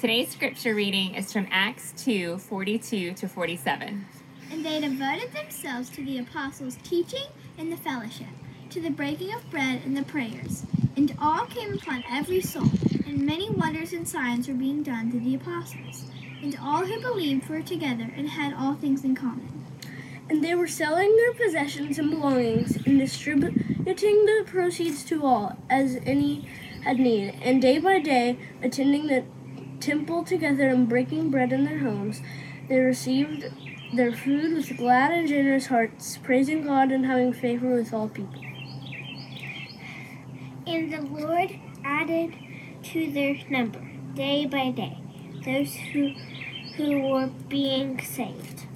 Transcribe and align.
Today's 0.00 0.30
scripture 0.30 0.76
reading 0.76 1.16
is 1.16 1.32
from 1.32 1.48
Acts 1.50 1.92
2 1.96 2.38
42 2.38 3.14
to 3.14 3.26
47. 3.28 4.06
And 4.52 4.64
they 4.64 4.80
devoted 4.80 5.32
themselves 5.32 5.90
to 5.90 6.04
the 6.04 6.18
apostles' 6.18 6.78
teaching 6.84 7.24
and 7.58 7.72
the 7.72 7.76
fellowship, 7.76 8.28
to 8.70 8.80
the 8.80 8.90
breaking 8.90 9.34
of 9.34 9.50
bread 9.50 9.82
and 9.84 9.96
the 9.96 10.04
prayers. 10.04 10.64
And 10.96 11.16
all 11.20 11.46
came 11.46 11.74
upon 11.74 12.04
every 12.08 12.40
soul, 12.40 12.70
and 13.08 13.26
many 13.26 13.50
wonders 13.50 13.92
and 13.92 14.06
signs 14.06 14.46
were 14.46 14.54
being 14.54 14.84
done 14.84 15.10
through 15.10 15.24
the 15.24 15.34
apostles. 15.34 16.04
And 16.42 16.56
all 16.62 16.86
who 16.86 17.00
believed 17.00 17.48
were 17.48 17.62
together 17.62 18.08
and 18.16 18.28
had 18.28 18.54
all 18.54 18.74
things 18.74 19.02
in 19.02 19.16
common. 19.16 19.66
And 20.30 20.44
they 20.44 20.54
were 20.54 20.68
selling 20.68 21.16
their 21.16 21.34
possessions 21.34 21.98
and 21.98 22.08
belongings 22.08 22.76
and 22.86 23.00
distributing 23.00 24.26
the 24.26 24.44
proceeds 24.46 25.02
to 25.06 25.26
all, 25.26 25.56
as 25.68 25.98
any 26.06 26.48
had 26.84 27.00
need. 27.00 27.34
And 27.42 27.60
day 27.60 27.78
by 27.78 27.98
day, 27.98 28.38
attending 28.62 29.08
the 29.08 29.24
temple 29.80 30.24
together 30.24 30.68
and 30.68 30.88
breaking 30.88 31.30
bread 31.30 31.52
in 31.52 31.64
their 31.64 31.78
homes, 31.78 32.20
they 32.68 32.78
received 32.78 33.46
their 33.94 34.12
food 34.12 34.54
with 34.54 34.76
glad 34.76 35.12
and 35.12 35.28
generous 35.28 35.66
hearts, 35.66 36.18
praising 36.18 36.62
God 36.62 36.92
and 36.92 37.06
having 37.06 37.32
favor 37.32 37.74
with 37.74 37.92
all 37.92 38.08
people. 38.08 38.40
And 40.66 40.92
the 40.92 41.00
Lord 41.00 41.58
added 41.84 42.34
to 42.84 43.10
their 43.10 43.36
number, 43.48 43.80
day 44.14 44.44
by 44.44 44.70
day, 44.70 44.98
those 45.44 45.74
who, 45.74 46.10
who 46.76 47.00
were 47.08 47.30
being 47.48 48.00
saved. 48.02 48.66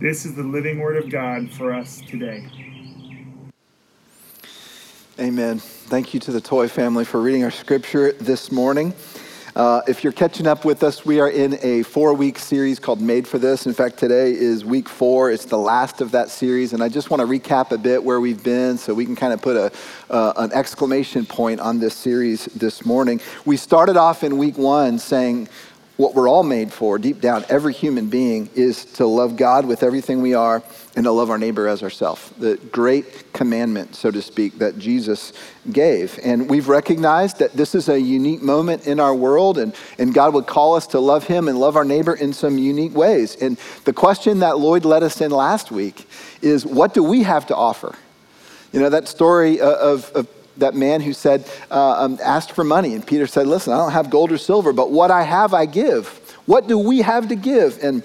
This 0.00 0.26
is 0.26 0.34
the 0.34 0.42
living 0.42 0.80
word 0.80 0.96
of 0.96 1.08
God 1.08 1.50
for 1.50 1.72
us 1.72 2.02
today. 2.02 2.46
Amen. 5.18 5.60
Thank 5.60 6.12
you 6.12 6.20
to 6.20 6.32
the 6.32 6.40
Toy 6.40 6.68
family 6.68 7.04
for 7.04 7.20
reading 7.20 7.44
our 7.44 7.50
scripture 7.50 8.12
this 8.12 8.50
morning. 8.50 8.92
Uh, 9.56 9.80
if 9.86 10.02
you're 10.02 10.12
catching 10.12 10.48
up 10.48 10.64
with 10.64 10.82
us, 10.82 11.06
we 11.06 11.20
are 11.20 11.30
in 11.30 11.56
a 11.62 11.84
four 11.84 12.12
week 12.12 12.40
series 12.40 12.80
called 12.80 13.00
Made 13.00 13.28
for 13.28 13.38
This. 13.38 13.66
In 13.66 13.72
fact, 13.72 13.96
today 13.96 14.32
is 14.32 14.64
week 14.64 14.88
four. 14.88 15.30
It's 15.30 15.44
the 15.44 15.56
last 15.56 16.00
of 16.00 16.10
that 16.10 16.28
series. 16.28 16.72
And 16.72 16.82
I 16.82 16.88
just 16.88 17.08
want 17.08 17.20
to 17.20 17.26
recap 17.26 17.70
a 17.70 17.78
bit 17.78 18.02
where 18.02 18.18
we've 18.18 18.42
been 18.42 18.76
so 18.76 18.92
we 18.92 19.04
can 19.04 19.14
kind 19.14 19.32
of 19.32 19.40
put 19.40 19.56
a, 19.56 19.70
uh, 20.10 20.32
an 20.38 20.52
exclamation 20.52 21.24
point 21.24 21.60
on 21.60 21.78
this 21.78 21.94
series 21.94 22.46
this 22.46 22.84
morning. 22.84 23.20
We 23.44 23.56
started 23.56 23.96
off 23.96 24.24
in 24.24 24.38
week 24.38 24.58
one 24.58 24.98
saying, 24.98 25.48
what 25.96 26.14
we're 26.14 26.28
all 26.28 26.42
made 26.42 26.72
for, 26.72 26.98
deep 26.98 27.20
down, 27.20 27.44
every 27.48 27.72
human 27.72 28.08
being, 28.08 28.50
is 28.54 28.84
to 28.84 29.06
love 29.06 29.36
God 29.36 29.64
with 29.64 29.84
everything 29.84 30.20
we 30.22 30.34
are 30.34 30.60
and 30.96 31.04
to 31.04 31.12
love 31.12 31.30
our 31.30 31.38
neighbor 31.38 31.68
as 31.68 31.84
ourselves. 31.84 32.30
The 32.38 32.56
great 32.56 33.32
commandment, 33.32 33.94
so 33.94 34.10
to 34.10 34.20
speak, 34.20 34.58
that 34.58 34.76
Jesus 34.76 35.32
gave. 35.70 36.18
And 36.24 36.50
we've 36.50 36.68
recognized 36.68 37.38
that 37.38 37.52
this 37.52 37.76
is 37.76 37.88
a 37.88 38.00
unique 38.00 38.42
moment 38.42 38.88
in 38.88 38.98
our 38.98 39.14
world, 39.14 39.56
and, 39.56 39.72
and 39.98 40.12
God 40.12 40.34
would 40.34 40.46
call 40.46 40.74
us 40.74 40.88
to 40.88 40.98
love 40.98 41.24
Him 41.24 41.46
and 41.46 41.60
love 41.60 41.76
our 41.76 41.84
neighbor 41.84 42.14
in 42.14 42.32
some 42.32 42.58
unique 42.58 42.94
ways. 42.94 43.36
And 43.36 43.56
the 43.84 43.92
question 43.92 44.40
that 44.40 44.58
Lloyd 44.58 44.84
led 44.84 45.04
us 45.04 45.20
in 45.20 45.30
last 45.30 45.70
week 45.70 46.08
is 46.42 46.66
what 46.66 46.92
do 46.92 47.04
we 47.04 47.22
have 47.22 47.46
to 47.46 47.56
offer? 47.56 47.94
You 48.72 48.80
know, 48.80 48.88
that 48.88 49.06
story 49.06 49.60
uh, 49.60 49.70
of, 49.70 50.10
of 50.16 50.28
that 50.58 50.74
man 50.74 51.00
who 51.00 51.12
said, 51.12 51.48
uh, 51.70 52.04
um, 52.04 52.18
asked 52.22 52.52
for 52.52 52.64
money. 52.64 52.94
And 52.94 53.06
Peter 53.06 53.26
said, 53.26 53.46
Listen, 53.46 53.72
I 53.72 53.78
don't 53.78 53.92
have 53.92 54.10
gold 54.10 54.32
or 54.32 54.38
silver, 54.38 54.72
but 54.72 54.90
what 54.90 55.10
I 55.10 55.22
have, 55.22 55.54
I 55.54 55.66
give. 55.66 56.06
What 56.46 56.66
do 56.66 56.78
we 56.78 56.98
have 57.02 57.28
to 57.28 57.36
give? 57.36 57.82
And 57.82 58.02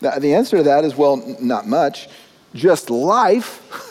the, 0.00 0.10
the 0.20 0.34
answer 0.34 0.58
to 0.58 0.62
that 0.64 0.84
is, 0.84 0.94
well, 0.94 1.16
not 1.40 1.66
much, 1.66 2.08
just 2.54 2.90
life. 2.90 3.64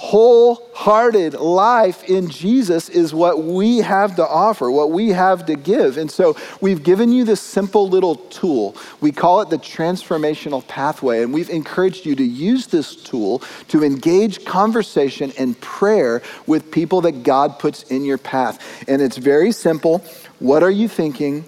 wholehearted 0.00 1.34
life 1.34 2.04
in 2.04 2.30
Jesus 2.30 2.88
is 2.88 3.12
what 3.12 3.44
we 3.44 3.78
have 3.78 4.16
to 4.16 4.26
offer, 4.26 4.70
what 4.70 4.90
we 4.90 5.10
have 5.10 5.44
to 5.44 5.54
give. 5.54 5.98
And 5.98 6.10
so 6.10 6.38
we've 6.62 6.82
given 6.82 7.12
you 7.12 7.22
this 7.22 7.42
simple 7.42 7.86
little 7.86 8.14
tool. 8.14 8.74
We 9.02 9.12
call 9.12 9.42
it 9.42 9.50
the 9.50 9.58
transformational 9.58 10.66
pathway. 10.66 11.22
And 11.22 11.34
we've 11.34 11.50
encouraged 11.50 12.06
you 12.06 12.16
to 12.16 12.24
use 12.24 12.68
this 12.68 12.96
tool 12.96 13.42
to 13.68 13.84
engage 13.84 14.46
conversation 14.46 15.34
and 15.38 15.60
prayer 15.60 16.22
with 16.46 16.70
people 16.70 17.02
that 17.02 17.22
God 17.22 17.58
puts 17.58 17.82
in 17.82 18.06
your 18.06 18.18
path. 18.18 18.88
And 18.88 19.02
it's 19.02 19.18
very 19.18 19.52
simple. 19.52 19.98
What 20.38 20.62
are 20.62 20.70
you 20.70 20.88
thinking? 20.88 21.44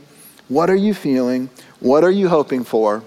What 0.49 0.69
are 0.69 0.77
you 0.77 0.93
feeling? 0.93 1.49
What 1.81 2.05
are 2.05 2.11
you 2.11 2.29
hoping 2.29 2.65
for? 2.65 3.03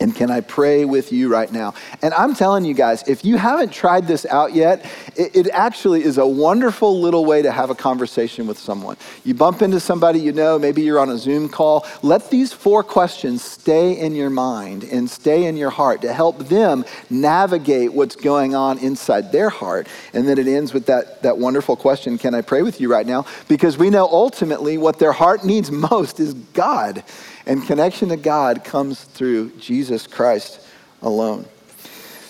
And 0.00 0.14
can 0.14 0.30
I 0.30 0.40
pray 0.40 0.84
with 0.84 1.12
you 1.12 1.28
right 1.28 1.50
now? 1.50 1.74
And 2.02 2.12
I'm 2.14 2.34
telling 2.34 2.64
you 2.64 2.74
guys, 2.74 3.02
if 3.08 3.24
you 3.24 3.38
haven't 3.38 3.72
tried 3.72 4.06
this 4.06 4.26
out 4.26 4.54
yet, 4.54 4.84
it, 5.16 5.34
it, 5.34 5.48
actually 5.56 6.04
is 6.04 6.18
a 6.18 6.26
wonderful 6.26 7.00
little 7.00 7.24
way 7.24 7.40
to 7.40 7.50
have 7.50 7.70
a 7.70 7.74
conversation 7.74 8.46
with 8.46 8.58
someone. 8.58 8.96
You 9.24 9.32
bump 9.32 9.62
into 9.62 9.80
somebody 9.80 10.20
you 10.20 10.32
know, 10.32 10.58
maybe 10.58 10.82
you're 10.82 10.98
on 10.98 11.08
a 11.08 11.16
Zoom 11.16 11.48
call. 11.48 11.86
Let 12.02 12.30
these 12.30 12.52
four 12.52 12.82
questions 12.82 13.42
stay 13.42 13.98
in 13.98 14.14
your 14.14 14.28
mind 14.28 14.84
and 14.84 15.08
stay 15.08 15.46
in 15.46 15.56
your 15.56 15.70
heart 15.70 16.02
to 16.02 16.12
help 16.12 16.38
them 16.40 16.84
navigate 17.08 17.92
what's 17.92 18.16
going 18.16 18.54
on 18.54 18.78
inside 18.78 19.32
their 19.32 19.48
heart. 19.48 19.88
And 20.12 20.28
then 20.28 20.38
it 20.38 20.46
ends 20.46 20.74
with 20.74 20.86
that, 20.86 21.22
that 21.22 21.38
wonderful 21.38 21.76
question 21.76 22.18
Can 22.18 22.34
I 22.34 22.42
pray 22.42 22.62
with 22.62 22.80
you 22.80 22.90
right 22.90 23.06
now? 23.06 23.24
Because 23.48 23.78
we 23.78 23.88
know 23.88 24.06
ultimately 24.06 24.76
what 24.76 24.98
their 24.98 25.12
heart 25.12 25.42
needs 25.42 25.70
most 25.90 26.20
is 26.20 26.34
God. 26.34 27.02
And 27.46 27.64
connection 27.64 28.08
to 28.08 28.16
God 28.16 28.64
comes 28.64 29.04
through 29.04 29.50
Jesus 29.58 30.06
Christ 30.06 30.60
alone. 31.00 31.46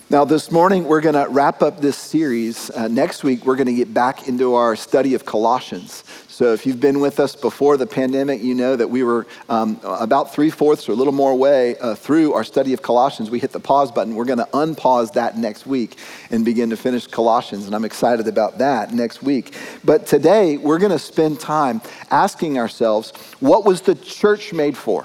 Now, 0.08 0.24
this 0.24 0.52
morning, 0.52 0.84
we're 0.84 1.00
going 1.00 1.16
to 1.16 1.28
wrap 1.28 1.62
up 1.62 1.80
this 1.80 1.96
series. 1.96 2.70
Uh, 2.70 2.86
next 2.86 3.24
week, 3.24 3.44
we're 3.44 3.56
going 3.56 3.66
to 3.66 3.74
get 3.74 3.92
back 3.92 4.28
into 4.28 4.54
our 4.54 4.76
study 4.76 5.14
of 5.14 5.24
Colossians. 5.24 6.04
So, 6.28 6.52
if 6.52 6.64
you've 6.64 6.78
been 6.78 7.00
with 7.00 7.18
us 7.18 7.34
before 7.34 7.76
the 7.76 7.88
pandemic, 7.88 8.40
you 8.40 8.54
know 8.54 8.76
that 8.76 8.86
we 8.86 9.02
were 9.02 9.26
um, 9.48 9.80
about 9.82 10.32
three 10.32 10.48
fourths 10.48 10.88
or 10.88 10.92
a 10.92 10.94
little 10.94 11.12
more 11.12 11.34
way 11.34 11.76
uh, 11.78 11.96
through 11.96 12.34
our 12.34 12.44
study 12.44 12.72
of 12.72 12.82
Colossians. 12.82 13.32
We 13.32 13.40
hit 13.40 13.50
the 13.50 13.58
pause 13.58 13.90
button. 13.90 14.14
We're 14.14 14.26
going 14.26 14.38
to 14.38 14.48
unpause 14.52 15.12
that 15.14 15.38
next 15.38 15.66
week 15.66 15.98
and 16.30 16.44
begin 16.44 16.70
to 16.70 16.76
finish 16.76 17.08
Colossians. 17.08 17.66
And 17.66 17.74
I'm 17.74 17.84
excited 17.84 18.28
about 18.28 18.58
that 18.58 18.94
next 18.94 19.24
week. 19.24 19.56
But 19.84 20.06
today, 20.06 20.56
we're 20.56 20.78
going 20.78 20.92
to 20.92 21.00
spend 21.00 21.40
time 21.40 21.82
asking 22.12 22.60
ourselves 22.60 23.10
what 23.40 23.64
was 23.64 23.80
the 23.80 23.96
church 23.96 24.52
made 24.52 24.76
for? 24.76 25.04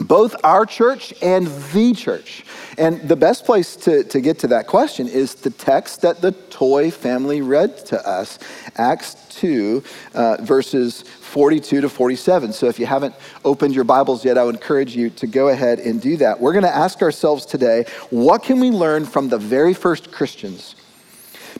Both 0.00 0.34
our 0.44 0.66
church 0.66 1.14
and 1.22 1.46
the 1.72 1.94
church. 1.94 2.44
And 2.78 3.00
the 3.08 3.16
best 3.16 3.44
place 3.44 3.76
to, 3.76 4.04
to 4.04 4.20
get 4.20 4.38
to 4.40 4.48
that 4.48 4.66
question 4.66 5.08
is 5.08 5.34
the 5.34 5.50
text 5.50 6.02
that 6.02 6.20
the 6.20 6.32
Toy 6.32 6.90
family 6.90 7.42
read 7.42 7.76
to 7.86 8.08
us, 8.08 8.38
Acts 8.76 9.16
2, 9.30 9.82
uh, 10.14 10.36
verses 10.40 11.02
42 11.02 11.80
to 11.80 11.88
47. 11.88 12.52
So 12.52 12.66
if 12.66 12.78
you 12.78 12.86
haven't 12.86 13.14
opened 13.44 13.74
your 13.74 13.84
Bibles 13.84 14.24
yet, 14.24 14.38
I 14.38 14.44
would 14.44 14.56
encourage 14.56 14.96
you 14.96 15.10
to 15.10 15.26
go 15.26 15.48
ahead 15.48 15.78
and 15.78 16.00
do 16.00 16.16
that. 16.18 16.40
We're 16.40 16.52
going 16.52 16.64
to 16.64 16.74
ask 16.74 17.02
ourselves 17.02 17.46
today 17.46 17.86
what 18.10 18.42
can 18.42 18.60
we 18.60 18.70
learn 18.70 19.04
from 19.04 19.28
the 19.28 19.38
very 19.38 19.74
first 19.74 20.10
Christians? 20.10 20.74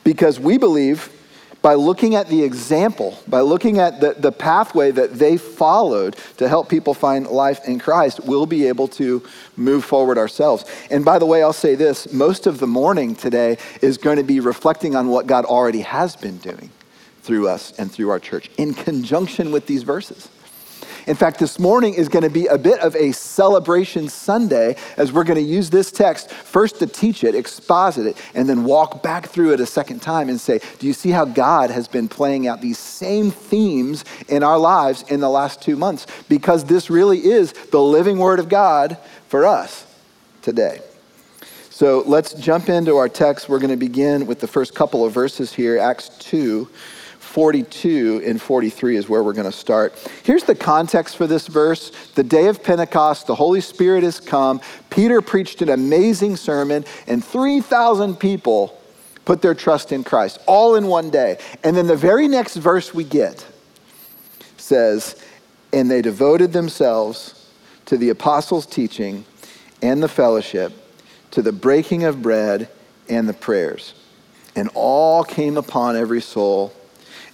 Because 0.03 0.41
we 0.41 0.59
believe 0.59 1.11
by 1.65 1.73
looking 1.73 2.15
at 2.15 2.29
the 2.29 2.43
example, 2.43 3.19
by 3.27 3.41
looking 3.41 3.79
at 3.79 3.99
the, 3.99 4.13
the 4.13 4.31
pathway 4.31 4.91
that 4.91 5.15
they 5.15 5.39
followed 5.39 6.15
to 6.37 6.47
help 6.47 6.69
people 6.69 6.93
find 6.93 7.27
life 7.27 7.67
in 7.67 7.79
Christ, 7.79 8.21
we'll 8.27 8.45
be 8.45 8.69
able 8.69 8.87
to 8.89 9.23
move 9.57 9.83
forward 9.83 10.19
ourselves. 10.19 10.67
And 10.91 11.07
by 11.07 11.19
the 11.19 11.25
way, 11.25 11.43
I'll 11.43 11.55
say 11.55 11.75
this 11.75 12.13
most 12.13 12.47
of 12.47 12.59
the 12.59 12.67
morning 12.67 13.17
today 13.17 13.57
is 13.81 13.97
going 13.97 14.19
to 14.19 14.23
be 14.23 14.41
reflecting 14.41 14.95
on 14.95 15.09
what 15.09 15.27
God 15.27 15.47
already 15.47 15.81
has 15.81 16.17
been 16.17 16.37
doing 16.37 16.69
through 17.23 17.49
us 17.49 17.73
and 17.79 17.91
through 17.91 18.11
our 18.11 18.21
church 18.21 18.51
in 18.59 18.75
conjunction 18.75 19.51
with 19.51 19.67
these 19.67 19.85
verses. 19.85 20.29
In 21.07 21.15
fact, 21.15 21.39
this 21.39 21.59
morning 21.59 21.95
is 21.95 22.09
going 22.09 22.23
to 22.23 22.31
be 22.31 22.47
a 22.47 22.57
bit 22.57 22.81
of 22.81 22.97
a 22.97 23.13
celebration 23.13 24.09
Sunday 24.09 24.77
as 24.97 25.13
we're 25.13 25.25
going 25.25 25.43
to 25.43 25.43
use 25.43 25.69
this 25.69 25.93
text 25.93 26.31
first 26.31 26.79
to 26.79 26.87
teach 26.87 27.25
it, 27.25 27.35
exposit 27.35 28.07
it, 28.07 28.17
and 28.35 28.49
then 28.49 28.65
walk 28.65 29.03
back 29.03 29.27
through 29.27 29.53
it 29.53 29.61
a 29.61 29.67
second 29.67 30.01
time 30.01 30.31
and 30.31 30.41
say, 30.41 30.61
Do 30.79 30.87
you 30.87 30.95
see 30.95 31.11
how 31.11 31.27
God 31.27 31.71
has 31.71 31.89
been 31.89 32.09
playing 32.09 32.49
out 32.49 32.63
these 32.63 32.79
same 32.79 33.31
themes 33.31 34.05
in 34.29 34.43
our 34.43 34.59
lives 34.59 35.03
in 35.09 35.21
the 35.21 35.29
last 35.29 35.61
two 35.61 35.77
months? 35.77 36.07
Because 36.29 36.65
this 36.65 36.89
really 36.89 37.19
is 37.19 37.53
the 37.53 37.83
living 37.83 38.19
Word 38.19 38.39
of 38.39 38.49
God 38.49 38.97
for 39.29 39.45
us 39.45 39.87
today. 40.41 40.81
So 41.69 42.03
let's 42.07 42.33
jump 42.33 42.71
into 42.71 42.97
our 42.97 43.11
text. 43.11 43.49
We're 43.49 43.59
going 43.59 43.71
to 43.71 43.77
begin 43.77 44.27
with 44.27 44.41
the 44.41 44.47
first 44.47 44.75
couple 44.75 45.05
of 45.05 45.13
verses 45.13 45.53
here, 45.53 45.79
Acts 45.79 46.09
2 46.21 46.71
42 47.35 48.23
and 48.25 48.41
43 48.41 48.95
is 48.95 49.09
where 49.09 49.21
we're 49.25 49.33
going 49.33 49.51
to 49.51 49.51
start. 49.51 49.93
Here's 50.23 50.45
the 50.45 50.55
context 50.55 51.17
for 51.17 51.27
this 51.27 51.49
verse. 51.49 51.91
The 52.15 52.23
day 52.23 52.47
of 52.47 52.63
Pentecost, 52.63 53.27
the 53.27 53.35
Holy 53.35 53.61
Spirit 53.61 54.05
has 54.05 54.21
come. 54.21 54.61
Peter 54.89 55.21
preached 55.21 55.61
an 55.61 55.69
amazing 55.69 56.37
sermon, 56.37 56.85
and 57.09 57.25
3,000 57.25 58.15
people 58.21 58.81
put 59.25 59.43
their 59.43 59.53
trust 59.53 59.91
in 59.91 60.05
Christ, 60.05 60.39
all 60.47 60.77
in 60.77 60.87
one 60.87 61.11
day. 61.11 61.39
And 61.65 61.77
then 61.77 61.89
the 61.89 61.97
very 61.97 62.29
next 62.29 62.55
verse 62.55 62.95
we 62.95 63.03
get 63.03 63.45
says, 64.57 65.21
And 65.73 65.91
they 65.91 66.03
devoted 66.03 66.53
themselves 66.53 67.51
to 67.87 67.97
the 67.97 68.11
apostles' 68.11 68.65
teaching 68.65 69.25
and 69.83 70.01
the 70.01 70.09
fellowship, 70.09 70.73
to 71.33 71.43
the 71.43 71.51
breaking 71.51 72.05
of 72.05 72.23
bread 72.23 72.69
and 73.09 73.29
the 73.29 73.35
prayers. 73.35 73.93
And 74.55 74.71
all 74.75 75.25
came 75.25 75.57
upon 75.57 75.97
every 75.97 76.21
soul 76.21 76.73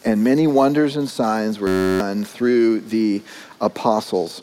and 0.05 0.25
many 0.25 0.47
wonders 0.47 0.97
and 0.97 1.09
signs 1.09 1.59
were 1.59 1.99
done 1.99 2.25
through 2.25 2.81
the 2.81 3.23
apostles. 3.61 4.43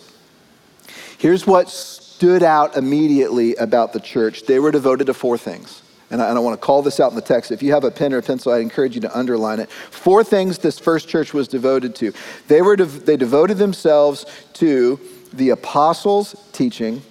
Here's 1.17 1.47
what 1.47 1.69
stood 1.69 2.43
out 2.43 2.77
immediately 2.77 3.55
about 3.55 3.93
the 3.93 3.99
church 3.99 4.43
they 4.43 4.59
were 4.59 4.71
devoted 4.71 5.05
to 5.07 5.13
four 5.13 5.37
things. 5.37 5.81
And 6.09 6.21
I, 6.21 6.29
and 6.29 6.37
I 6.37 6.41
want 6.41 6.59
to 6.59 6.65
call 6.65 6.81
this 6.81 6.99
out 6.99 7.11
in 7.11 7.15
the 7.15 7.21
text. 7.21 7.51
If 7.51 7.61
you 7.61 7.73
have 7.73 7.83
a 7.83 7.91
pen 7.91 8.13
or 8.13 8.19
a 8.19 8.23
pencil, 8.23 8.53
I 8.53 8.59
encourage 8.59 8.95
you 8.95 9.01
to 9.01 9.17
underline 9.17 9.59
it. 9.59 9.69
Four 9.69 10.23
things 10.23 10.57
this 10.59 10.79
first 10.79 11.09
church 11.09 11.33
was 11.33 11.47
devoted 11.47 11.95
to. 11.95 12.13
They, 12.47 12.61
were 12.61 12.77
they 12.77 13.17
devoted 13.17 13.57
themselves 13.57 14.25
to 14.53 14.99
the 15.33 15.49
apostles' 15.49 16.35
teaching, 16.53 17.01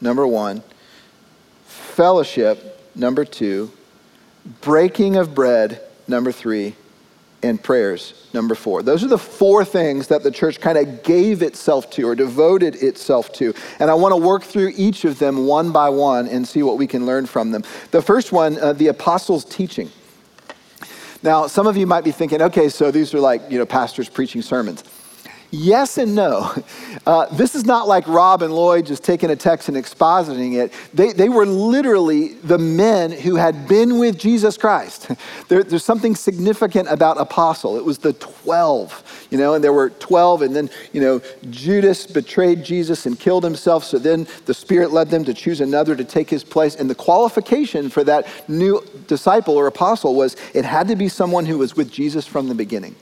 number 0.00 0.26
one, 0.26 0.62
fellowship, 1.64 2.80
number 2.94 3.24
two, 3.24 3.72
breaking 4.60 5.16
of 5.16 5.34
bread, 5.34 5.80
number 6.06 6.30
three, 6.30 6.74
and 7.42 7.62
prayers, 7.62 8.28
number 8.32 8.54
four. 8.54 8.82
Those 8.82 9.02
are 9.02 9.08
the 9.08 9.18
four 9.18 9.64
things 9.64 10.08
that 10.08 10.22
the 10.22 10.30
church 10.30 10.60
kind 10.60 10.78
of 10.78 11.02
gave 11.02 11.42
itself 11.42 11.90
to 11.90 12.08
or 12.08 12.14
devoted 12.14 12.76
itself 12.76 13.32
to. 13.34 13.52
And 13.78 13.90
I 13.90 13.94
want 13.94 14.12
to 14.12 14.16
work 14.16 14.44
through 14.44 14.72
each 14.76 15.04
of 15.04 15.18
them 15.18 15.46
one 15.46 15.72
by 15.72 15.88
one 15.88 16.28
and 16.28 16.46
see 16.46 16.62
what 16.62 16.78
we 16.78 16.86
can 16.86 17.04
learn 17.04 17.26
from 17.26 17.50
them. 17.50 17.64
The 17.90 18.02
first 18.02 18.32
one, 18.32 18.58
uh, 18.58 18.72
the 18.74 18.88
apostles' 18.88 19.44
teaching. 19.44 19.90
Now, 21.22 21.46
some 21.46 21.66
of 21.66 21.76
you 21.76 21.86
might 21.86 22.04
be 22.04 22.10
thinking, 22.10 22.42
okay, 22.42 22.68
so 22.68 22.90
these 22.90 23.14
are 23.14 23.20
like, 23.20 23.42
you 23.48 23.58
know, 23.58 23.66
pastors 23.66 24.08
preaching 24.08 24.42
sermons. 24.42 24.82
Yes 25.52 25.98
and 25.98 26.14
no. 26.14 26.52
Uh, 27.04 27.26
this 27.34 27.56
is 27.56 27.64
not 27.64 27.88
like 27.88 28.06
Rob 28.06 28.42
and 28.42 28.54
Lloyd 28.54 28.86
just 28.86 29.02
taking 29.02 29.30
a 29.30 29.34
text 29.34 29.68
and 29.68 29.76
expositing 29.76 30.54
it. 30.54 30.72
They, 30.94 31.12
they 31.12 31.28
were 31.28 31.44
literally 31.44 32.34
the 32.34 32.58
men 32.58 33.10
who 33.10 33.34
had 33.34 33.66
been 33.66 33.98
with 33.98 34.16
Jesus 34.16 34.56
Christ. 34.56 35.10
There, 35.48 35.64
there's 35.64 35.84
something 35.84 36.14
significant 36.14 36.88
about 36.88 37.20
apostle. 37.20 37.76
It 37.76 37.84
was 37.84 37.98
the 37.98 38.12
12, 38.12 39.26
you 39.30 39.38
know, 39.38 39.54
and 39.54 39.64
there 39.64 39.72
were 39.72 39.90
12, 39.90 40.42
and 40.42 40.54
then, 40.54 40.70
you 40.92 41.00
know, 41.00 41.20
Judas 41.50 42.06
betrayed 42.06 42.62
Jesus 42.62 43.04
and 43.04 43.18
killed 43.18 43.42
himself. 43.42 43.82
So 43.82 43.98
then 43.98 44.28
the 44.46 44.54
Spirit 44.54 44.92
led 44.92 45.10
them 45.10 45.24
to 45.24 45.34
choose 45.34 45.60
another 45.60 45.96
to 45.96 46.04
take 46.04 46.30
his 46.30 46.44
place. 46.44 46.76
And 46.76 46.88
the 46.88 46.94
qualification 46.94 47.90
for 47.90 48.04
that 48.04 48.28
new 48.48 48.80
disciple 49.08 49.56
or 49.56 49.66
apostle 49.66 50.14
was 50.14 50.36
it 50.54 50.64
had 50.64 50.86
to 50.86 50.94
be 50.94 51.08
someone 51.08 51.46
who 51.46 51.58
was 51.58 51.74
with 51.74 51.90
Jesus 51.90 52.26
from 52.26 52.48
the 52.48 52.54
beginning. 52.54 52.94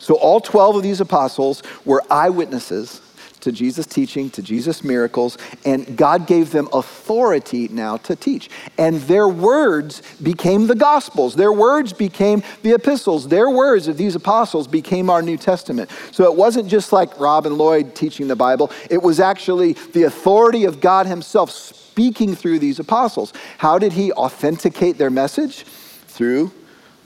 So 0.00 0.14
all 0.14 0.40
12 0.40 0.76
of 0.76 0.82
these 0.82 1.00
apostles 1.00 1.62
were 1.84 2.02
eyewitnesses 2.10 3.00
to 3.40 3.52
Jesus' 3.52 3.86
teaching, 3.86 4.30
to 4.30 4.42
Jesus' 4.42 4.84
miracles, 4.84 5.38
and 5.64 5.96
God 5.96 6.26
gave 6.26 6.50
them 6.50 6.68
authority 6.72 7.68
now 7.68 7.96
to 7.98 8.16
teach. 8.16 8.50
And 8.78 8.96
their 9.02 9.28
words 9.28 10.02
became 10.22 10.66
the 10.66 10.74
Gospels. 10.74 11.36
Their 11.36 11.52
words 11.52 11.92
became 11.92 12.42
the 12.62 12.72
epistles. 12.72 13.28
Their 13.28 13.50
words 13.50 13.88
of 13.88 13.96
these 13.96 14.14
apostles 14.14 14.66
became 14.68 15.10
our 15.10 15.22
New 15.22 15.36
Testament. 15.36 15.90
So 16.12 16.24
it 16.24 16.34
wasn't 16.34 16.68
just 16.68 16.92
like 16.92 17.18
Rob 17.18 17.46
and 17.46 17.56
Lloyd 17.56 17.94
teaching 17.94 18.28
the 18.28 18.36
Bible, 18.36 18.70
it 18.88 19.02
was 19.02 19.20
actually 19.20 19.74
the 19.92 20.04
authority 20.04 20.64
of 20.64 20.80
God 20.80 21.06
Himself 21.06 21.50
speaking 21.50 22.34
through 22.34 22.58
these 22.58 22.78
apostles. 22.78 23.32
How 23.58 23.78
did 23.78 23.92
He 23.92 24.12
authenticate 24.12 24.98
their 24.98 25.10
message? 25.10 25.64
Through 25.64 26.52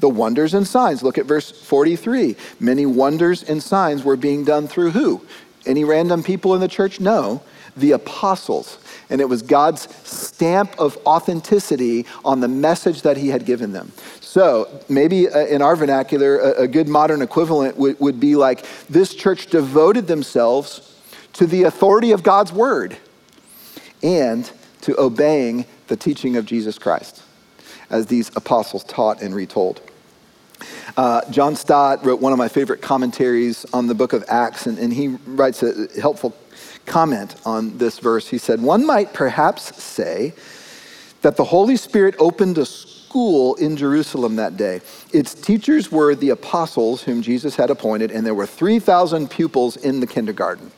the 0.05 0.09
wonders 0.11 0.53
and 0.53 0.69
signs. 0.69 1.03
Look 1.03 1.17
at 1.17 1.25
verse 1.25 1.51
43. 1.51 2.37
Many 2.61 2.85
wonders 2.85 3.43
and 3.43 3.63
signs 3.63 4.05
were 4.05 4.17
being 4.17 4.45
done 4.45 4.69
through 4.69 4.91
who? 4.91 5.25
Any 5.65 5.83
random 5.83 6.23
people 6.23 6.55
in 6.55 6.61
the 6.61 6.69
church? 6.69 7.01
No, 7.01 7.41
the 7.75 7.93
apostles. 7.93 8.77
And 9.09 9.23
it 9.23 9.31
was 9.31 9.41
God's 9.41 9.89
stamp 10.07 10.79
of 10.79 10.99
authenticity 11.07 12.05
on 12.23 12.41
the 12.41 12.49
message 12.49 13.01
that 13.01 13.17
he 13.17 13.29
had 13.29 13.47
given 13.47 13.73
them. 13.73 13.93
So 14.21 14.69
maybe 14.91 15.27
uh, 15.27 15.47
in 15.47 15.63
our 15.63 15.75
vernacular, 15.75 16.53
a, 16.53 16.69
good 16.69 16.87
modern 16.87 17.23
equivalent 17.23 17.79
would, 17.79 17.99
would 17.99 18.21
be 18.21 18.37
like 18.37 18.67
this 18.91 19.15
church 19.15 19.47
devoted 19.47 20.07
themselves 20.07 21.01
to 21.33 21.47
the 21.47 21.63
authority 21.63 22.13
of 22.13 22.23
God's 22.23 22.53
word 22.53 22.99
and 24.03 24.53
to 24.83 25.01
obeying 25.01 25.65
the 25.87 25.97
teaching 25.97 26.37
of 26.37 26.45
Jesus 26.45 26.79
Christ 26.79 27.23
as 27.89 28.05
these 28.05 28.31
apostles 28.37 28.85
taught 28.85 29.23
and 29.23 29.35
retold. 29.35 29.81
Uh, 30.97 31.23
John 31.31 31.57
Stott 31.57 32.05
wrote 32.05 32.21
one 32.21 32.33
of 32.33 32.39
my 32.39 32.49
favorite 32.49 32.81
commentaries 32.81 33.65
on 33.73 33.87
the 33.87 33.95
book 33.95 34.13
of 34.13 34.25
Acts, 34.29 34.67
and, 34.67 34.79
and 34.79 34.93
he 34.93 35.09
writes 35.27 35.63
a 35.63 35.89
helpful 36.01 36.37
comment 36.87 37.35
on 37.45 37.77
this 37.79 37.99
verse. 37.99 38.29
He 38.29 38.39
said, 38.39 38.63
One 38.63 38.87
might 38.87 39.13
perhaps 39.13 39.83
say 39.83 40.35
that 41.23 41.37
the 41.37 41.45
Holy 41.45 41.77
Spirit 41.77 42.15
opened 42.19 42.59
a 42.59 42.67
school 42.67 43.55
in 43.57 43.77
Jerusalem 43.77 44.37
that 44.37 44.57
day. 44.57 44.81
Its 45.13 45.35
teachers 45.35 45.91
were 45.91 46.15
the 46.15 46.31
apostles 46.31 47.03
whom 47.03 47.23
Jesus 47.23 47.57
had 47.57 47.71
appointed, 47.71 48.11
and 48.11 48.27
there 48.27 48.35
were 48.35 48.47
3,000 48.47 49.31
pupils 49.31 49.77
in 49.77 50.01
the 50.01 50.07
kindergarten. 50.07 50.71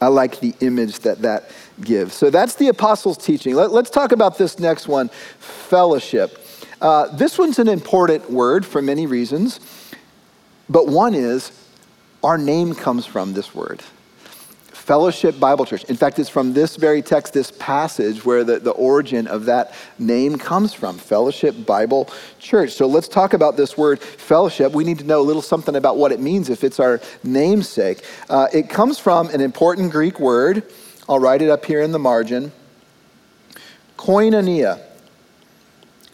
I 0.00 0.08
like 0.08 0.40
the 0.40 0.54
image 0.60 1.00
that 1.00 1.22
that 1.22 1.50
gives. 1.80 2.14
So 2.14 2.28
that's 2.28 2.56
the 2.56 2.68
apostles' 2.68 3.16
teaching. 3.16 3.54
Let, 3.54 3.70
us 3.70 3.90
talk 3.90 4.12
about 4.12 4.36
this 4.36 4.58
next 4.58 4.86
one 4.88 5.08
fellowship. 5.38 6.45
Uh, 6.80 7.08
this 7.16 7.38
one's 7.38 7.58
an 7.58 7.68
important 7.68 8.30
word 8.30 8.66
for 8.66 8.82
many 8.82 9.06
reasons, 9.06 9.60
but 10.68 10.88
one 10.88 11.14
is 11.14 11.52
our 12.22 12.36
name 12.38 12.74
comes 12.74 13.06
from 13.06 13.32
this 13.32 13.54
word. 13.54 13.82
Fellowship 14.72 15.40
Bible 15.40 15.64
Church. 15.64 15.82
In 15.84 15.96
fact, 15.96 16.18
it's 16.18 16.28
from 16.28 16.52
this 16.52 16.76
very 16.76 17.02
text, 17.02 17.32
this 17.32 17.50
passage, 17.50 18.24
where 18.24 18.44
the, 18.44 18.60
the 18.60 18.70
origin 18.70 19.26
of 19.26 19.46
that 19.46 19.74
name 19.98 20.38
comes 20.38 20.72
from 20.72 20.96
Fellowship 20.96 21.66
Bible 21.66 22.08
Church. 22.38 22.70
So 22.72 22.86
let's 22.86 23.08
talk 23.08 23.32
about 23.32 23.56
this 23.56 23.76
word 23.76 23.98
fellowship. 23.98 24.72
We 24.72 24.84
need 24.84 24.98
to 24.98 25.04
know 25.04 25.20
a 25.20 25.22
little 25.22 25.42
something 25.42 25.74
about 25.74 25.96
what 25.96 26.12
it 26.12 26.20
means 26.20 26.50
if 26.50 26.62
it's 26.62 26.78
our 26.78 27.00
namesake. 27.24 28.04
Uh, 28.30 28.46
it 28.52 28.68
comes 28.68 28.98
from 29.00 29.28
an 29.30 29.40
important 29.40 29.90
Greek 29.90 30.20
word. 30.20 30.62
I'll 31.08 31.18
write 31.18 31.42
it 31.42 31.50
up 31.50 31.64
here 31.64 31.82
in 31.82 31.90
the 31.90 31.98
margin 31.98 32.52
koinonia. 33.96 34.85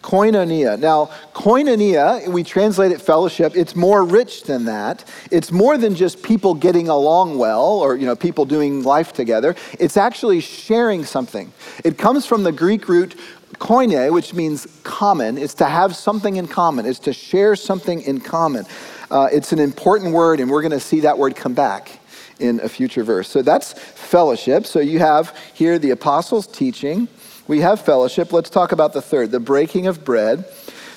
Koinonia. 0.03 0.79
Now, 0.79 1.11
koinonia, 1.33 2.27
we 2.29 2.43
translate 2.43 2.93
it 2.93 3.01
fellowship, 3.01 3.57
it's 3.57 3.77
more 3.77 4.05
rich 4.05 4.43
than 4.43 4.65
that. 4.67 5.05
It's 5.31 5.53
more 5.53 5.79
than 5.79 5.95
just 5.95 6.23
people 6.23 6.55
getting 6.55 6.89
along 6.89 7.39
well 7.39 7.81
or, 7.81 7.97
you 7.97 8.05
know, 8.05 8.17
people 8.17 8.45
doing 8.45 8.83
life 8.83 9.13
together. 9.13 9.55
It's 9.79 9.97
actually 9.97 10.41
sharing 10.41 11.05
something. 11.05 11.53
It 11.85 11.99
comes 11.99 12.27
from 12.27 12.43
the 12.43 12.53
Greek 12.53 12.89
root 12.89 13.17
koine, 13.55 14.13
which 14.13 14.35
means 14.35 14.67
common. 14.83 15.39
It's 15.39 15.55
to 15.55 15.67
have 15.67 15.95
something 15.95 16.37
in 16.37 16.49
common. 16.49 16.85
It's 16.85 16.99
to 17.01 17.13
share 17.13 17.55
something 17.55 18.03
in 18.03 18.21
common. 18.21 18.67
Uh, 19.11 19.29
it's 19.33 19.53
an 19.53 19.61
important 19.61 20.13
word, 20.13 20.41
and 20.41 20.51
we're 20.51 20.63
going 20.63 20.73
to 20.73 20.81
see 20.81 21.01
that 21.01 21.17
word 21.17 21.37
come 21.37 21.55
back 21.55 22.01
in 22.41 22.61
a 22.61 22.69
future 22.69 23.05
verse. 23.05 23.29
So 23.29 23.41
that's 23.41 23.73
fellowship. 23.73 24.67
So 24.67 24.81
you 24.81 24.99
have 24.99 25.37
here 25.55 25.79
the 25.79 25.91
apostles' 25.91 26.47
teaching. 26.47 27.09
We 27.49 27.61
have 27.61 27.81
fellowship. 27.81 28.33
Let's 28.33 28.51
talk 28.51 28.73
about 28.73 28.93
the 28.93 29.03
third, 29.03 29.33
the 29.33 29.41
breaking 29.41 29.87
of 29.87 30.05
bread. 30.05 30.45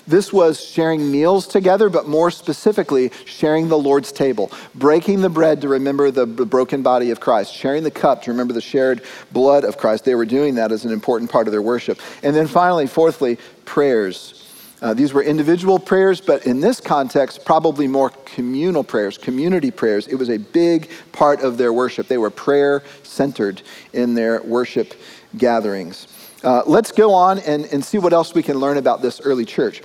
This 0.07 0.31
was 0.31 0.63
sharing 0.63 1.11
meals 1.11 1.47
together, 1.47 1.89
but 1.89 2.07
more 2.07 2.29
specifically, 2.29 3.11
sharing 3.25 3.69
the 3.69 3.77
Lord's 3.77 4.11
table, 4.11 4.51
breaking 4.75 5.21
the 5.21 5.29
bread 5.29 5.61
to 5.61 5.67
remember 5.67 6.11
the 6.11 6.27
broken 6.27 6.83
body 6.83 7.09
of 7.09 7.19
Christ, 7.19 7.51
sharing 7.51 7.81
the 7.83 7.89
cup 7.89 8.21
to 8.23 8.31
remember 8.31 8.53
the 8.53 8.61
shared 8.61 9.01
blood 9.31 9.63
of 9.63 9.77
Christ. 9.77 10.05
They 10.05 10.13
were 10.13 10.25
doing 10.25 10.55
that 10.55 10.71
as 10.71 10.85
an 10.85 10.91
important 10.91 11.31
part 11.31 11.47
of 11.47 11.51
their 11.51 11.61
worship. 11.63 11.99
And 12.21 12.35
then 12.35 12.45
finally, 12.45 12.85
fourthly, 12.85 13.39
prayers. 13.65 14.43
Uh, 14.79 14.93
these 14.93 15.13
were 15.13 15.23
individual 15.23 15.79
prayers, 15.79 16.21
but 16.21 16.45
in 16.45 16.59
this 16.59 16.79
context, 16.79 17.43
probably 17.43 17.87
more 17.87 18.11
communal 18.25 18.83
prayers, 18.83 19.17
community 19.17 19.71
prayers. 19.71 20.07
It 20.07 20.15
was 20.15 20.29
a 20.29 20.37
big 20.37 20.91
part 21.11 21.41
of 21.41 21.57
their 21.57 21.73
worship. 21.73 22.07
They 22.07 22.19
were 22.19 22.29
prayer 22.29 22.83
centered 23.01 23.63
in 23.93 24.13
their 24.13 24.43
worship 24.43 24.93
gatherings. 25.35 26.07
Uh, 26.45 26.61
let's 26.67 26.91
go 26.91 27.11
on 27.11 27.39
and, 27.39 27.65
and 27.65 27.83
see 27.83 27.97
what 27.97 28.13
else 28.13 28.35
we 28.35 28.43
can 28.43 28.59
learn 28.59 28.77
about 28.77 29.01
this 29.01 29.19
early 29.21 29.45
church. 29.45 29.81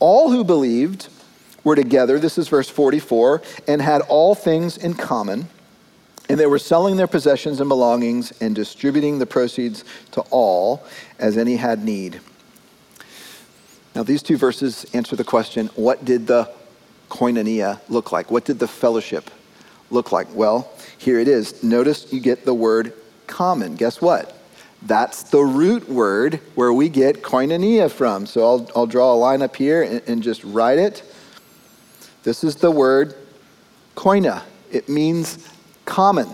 All 0.00 0.28
who 0.28 0.42
believed 0.42 1.08
were 1.62 1.76
together, 1.76 2.18
this 2.18 2.36
is 2.36 2.48
verse 2.48 2.68
44, 2.68 3.40
and 3.68 3.80
had 3.80 4.00
all 4.02 4.34
things 4.34 4.76
in 4.76 4.94
common. 4.94 5.48
And 6.28 6.40
they 6.40 6.46
were 6.46 6.58
selling 6.58 6.96
their 6.96 7.06
possessions 7.06 7.60
and 7.60 7.68
belongings 7.68 8.32
and 8.40 8.56
distributing 8.56 9.20
the 9.20 9.26
proceeds 9.26 9.84
to 10.12 10.22
all 10.30 10.84
as 11.20 11.38
any 11.38 11.54
had 11.54 11.84
need. 11.84 12.20
Now, 13.94 14.02
these 14.02 14.22
two 14.22 14.36
verses 14.36 14.84
answer 14.94 15.14
the 15.14 15.22
question 15.22 15.68
what 15.76 16.04
did 16.04 16.26
the 16.26 16.50
koinonia 17.08 17.78
look 17.88 18.10
like? 18.10 18.32
What 18.32 18.44
did 18.44 18.58
the 18.58 18.66
fellowship 18.66 19.30
look 19.90 20.10
like? 20.10 20.26
Well, 20.34 20.72
here 20.98 21.20
it 21.20 21.28
is. 21.28 21.62
Notice 21.62 22.12
you 22.12 22.18
get 22.18 22.44
the 22.44 22.54
word 22.54 22.94
common. 23.28 23.76
Guess 23.76 24.00
what? 24.00 24.33
That's 24.84 25.22
the 25.22 25.42
root 25.42 25.88
word 25.88 26.40
where 26.54 26.72
we 26.72 26.90
get 26.90 27.22
koinonia 27.22 27.90
from. 27.90 28.26
So 28.26 28.44
I'll, 28.44 28.70
I'll 28.76 28.86
draw 28.86 29.12
a 29.12 29.16
line 29.16 29.40
up 29.40 29.56
here 29.56 29.82
and, 29.82 30.02
and 30.06 30.22
just 30.22 30.44
write 30.44 30.78
it. 30.78 31.02
This 32.22 32.44
is 32.44 32.56
the 32.56 32.70
word 32.70 33.14
koina. 33.96 34.42
It 34.70 34.88
means 34.88 35.48
common. 35.86 36.28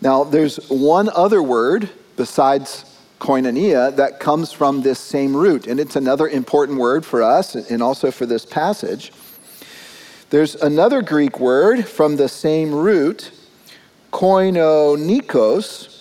Now, 0.00 0.22
there's 0.22 0.68
one 0.68 1.08
other 1.08 1.42
word 1.42 1.90
besides 2.16 2.84
koinonia 3.20 3.94
that 3.96 4.20
comes 4.20 4.52
from 4.52 4.82
this 4.82 5.00
same 5.00 5.36
root, 5.36 5.66
and 5.66 5.80
it's 5.80 5.96
another 5.96 6.28
important 6.28 6.78
word 6.78 7.04
for 7.04 7.22
us 7.22 7.56
and 7.56 7.82
also 7.82 8.12
for 8.12 8.26
this 8.26 8.46
passage. 8.46 9.12
There's 10.30 10.54
another 10.54 11.02
Greek 11.02 11.40
word 11.40 11.86
from 11.86 12.16
the 12.16 12.28
same 12.28 12.72
root, 12.72 13.32
koinonikos, 14.12 15.97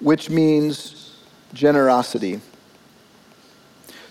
which 0.00 0.30
means 0.30 1.16
generosity. 1.52 2.40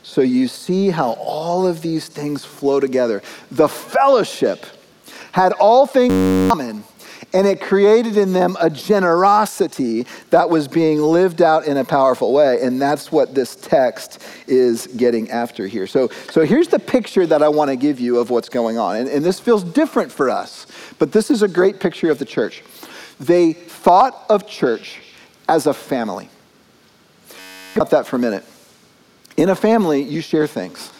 So 0.03 0.21
you 0.21 0.47
see 0.47 0.89
how 0.89 1.11
all 1.13 1.67
of 1.67 1.81
these 1.81 2.07
things 2.07 2.43
flow 2.43 2.79
together. 2.79 3.21
The 3.51 3.67
fellowship 3.67 4.65
had 5.31 5.51
all 5.53 5.85
things 5.85 6.13
in 6.13 6.49
common, 6.49 6.83
and 7.33 7.45
it 7.45 7.61
created 7.61 8.17
in 8.17 8.33
them 8.33 8.57
a 8.59 8.69
generosity 8.69 10.07
that 10.29 10.49
was 10.49 10.67
being 10.67 10.99
lived 10.99 11.41
out 11.41 11.65
in 11.65 11.77
a 11.77 11.85
powerful 11.85 12.33
way. 12.33 12.61
And 12.61 12.81
that's 12.81 13.11
what 13.11 13.35
this 13.35 13.55
text 13.55 14.23
is 14.47 14.87
getting 14.87 15.29
after 15.29 15.67
here. 15.67 15.85
So, 15.85 16.07
so 16.31 16.45
here's 16.45 16.69
the 16.69 16.79
picture 16.79 17.27
that 17.27 17.43
I 17.43 17.49
want 17.49 17.69
to 17.69 17.75
give 17.75 17.99
you 17.99 18.17
of 18.17 18.29
what's 18.29 18.49
going 18.49 18.77
on. 18.77 18.95
And, 18.95 19.09
and 19.09 19.23
this 19.23 19.39
feels 19.39 19.63
different 19.63 20.11
for 20.11 20.29
us, 20.29 20.65
but 20.99 21.11
this 21.11 21.29
is 21.29 21.43
a 21.43 21.47
great 21.47 21.79
picture 21.79 22.09
of 22.09 22.17
the 22.17 22.25
church. 22.25 22.63
They 23.19 23.53
thought 23.53 24.25
of 24.29 24.47
church 24.47 25.01
as 25.47 25.67
a 25.67 25.73
family. 25.73 26.29
About 27.75 27.91
that 27.91 28.07
for 28.07 28.15
a 28.15 28.19
minute. 28.19 28.43
In 29.37 29.49
a 29.49 29.55
family, 29.55 30.01
you 30.01 30.21
share 30.21 30.47
things. 30.47 30.91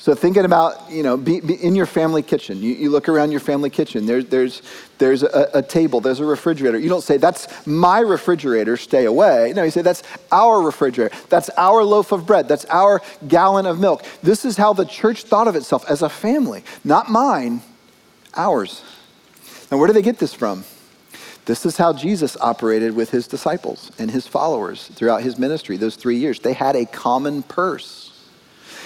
So 0.00 0.14
thinking 0.14 0.46
about, 0.46 0.90
you 0.90 1.02
know, 1.02 1.18
be, 1.18 1.40
be 1.40 1.62
in 1.62 1.74
your 1.74 1.84
family 1.84 2.22
kitchen. 2.22 2.56
You, 2.56 2.72
you, 2.72 2.88
look 2.88 3.06
around 3.10 3.32
your 3.32 3.40
family 3.40 3.68
kitchen. 3.68 4.06
There's, 4.06 4.24
there's, 4.24 4.62
there's 4.96 5.22
a, 5.22 5.50
a, 5.52 5.62
table. 5.62 6.00
There's 6.00 6.20
a 6.20 6.24
refrigerator. 6.24 6.78
You 6.78 6.88
don't 6.88 7.02
say, 7.02 7.18
that's 7.18 7.66
my 7.66 8.00
refrigerator, 8.00 8.78
stay 8.78 9.04
away. 9.04 9.52
No, 9.54 9.62
you 9.62 9.70
say, 9.70 9.82
that's 9.82 10.02
our 10.32 10.62
refrigerator. 10.62 11.14
That's 11.28 11.50
our 11.50 11.84
loaf 11.84 12.12
of 12.12 12.24
bread. 12.24 12.48
That's 12.48 12.64
our 12.66 13.02
gallon 13.28 13.66
of 13.66 13.78
milk. 13.78 14.02
This 14.22 14.46
is 14.46 14.56
how 14.56 14.72
the 14.72 14.86
church 14.86 15.24
thought 15.24 15.48
of 15.48 15.54
itself 15.54 15.84
as 15.86 16.00
a 16.00 16.08
family. 16.08 16.64
Not 16.82 17.10
mine, 17.10 17.60
ours. 18.34 18.82
Now, 19.70 19.76
where 19.76 19.86
do 19.86 19.92
they 19.92 20.00
get 20.00 20.18
this 20.18 20.32
from? 20.32 20.64
This 21.50 21.66
is 21.66 21.76
how 21.76 21.92
Jesus 21.92 22.36
operated 22.40 22.94
with 22.94 23.10
his 23.10 23.26
disciples 23.26 23.90
and 23.98 24.08
his 24.08 24.24
followers 24.24 24.86
throughout 24.86 25.24
his 25.24 25.36
ministry, 25.36 25.76
those 25.76 25.96
three 25.96 26.16
years. 26.16 26.38
They 26.38 26.52
had 26.52 26.76
a 26.76 26.86
common 26.86 27.42
purse. 27.42 28.12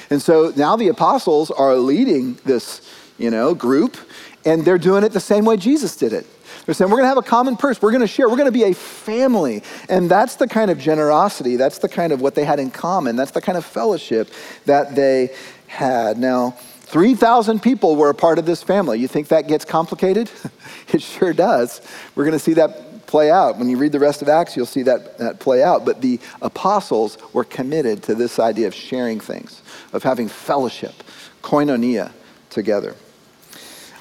And 0.08 0.22
so 0.22 0.50
now 0.56 0.74
the 0.74 0.88
apostles 0.88 1.50
are 1.50 1.76
leading 1.76 2.38
this, 2.46 2.80
you 3.18 3.30
know, 3.30 3.54
group, 3.54 3.98
and 4.46 4.64
they're 4.64 4.78
doing 4.78 5.04
it 5.04 5.12
the 5.12 5.20
same 5.20 5.44
way 5.44 5.58
Jesus 5.58 5.94
did 5.94 6.14
it. 6.14 6.26
They're 6.64 6.74
saying, 6.74 6.90
we're 6.90 6.96
going 6.96 7.04
to 7.04 7.08
have 7.08 7.18
a 7.18 7.22
common 7.22 7.58
purse. 7.58 7.82
We're 7.82 7.90
going 7.90 8.00
to 8.00 8.06
share. 8.06 8.30
We're 8.30 8.36
going 8.36 8.46
to 8.46 8.50
be 8.50 8.64
a 8.64 8.74
family. 8.74 9.62
And 9.90 10.10
that's 10.10 10.36
the 10.36 10.48
kind 10.48 10.70
of 10.70 10.78
generosity. 10.78 11.56
That's 11.56 11.80
the 11.80 11.88
kind 11.90 12.14
of 12.14 12.22
what 12.22 12.34
they 12.34 12.46
had 12.46 12.58
in 12.58 12.70
common. 12.70 13.14
That's 13.14 13.32
the 13.32 13.42
kind 13.42 13.58
of 13.58 13.66
fellowship 13.66 14.30
that 14.64 14.94
they 14.94 15.34
had. 15.66 16.16
Now, 16.16 16.56
3,000 16.94 17.60
people 17.60 17.96
were 17.96 18.08
a 18.08 18.14
part 18.14 18.38
of 18.38 18.46
this 18.46 18.62
family. 18.62 19.00
You 19.00 19.08
think 19.08 19.26
that 19.26 19.48
gets 19.48 19.64
complicated? 19.64 20.30
it 20.92 21.02
sure 21.02 21.32
does. 21.32 21.80
We're 22.14 22.22
going 22.22 22.38
to 22.38 22.38
see 22.38 22.52
that 22.52 23.08
play 23.08 23.32
out. 23.32 23.58
When 23.58 23.68
you 23.68 23.78
read 23.78 23.90
the 23.90 23.98
rest 23.98 24.22
of 24.22 24.28
Acts, 24.28 24.56
you'll 24.56 24.64
see 24.64 24.84
that, 24.84 25.18
that 25.18 25.40
play 25.40 25.60
out. 25.60 25.84
But 25.84 26.00
the 26.00 26.20
apostles 26.40 27.18
were 27.32 27.42
committed 27.42 28.04
to 28.04 28.14
this 28.14 28.38
idea 28.38 28.68
of 28.68 28.76
sharing 28.76 29.18
things, 29.18 29.60
of 29.92 30.04
having 30.04 30.28
fellowship, 30.28 30.94
koinonia 31.42 32.12
together. 32.48 32.94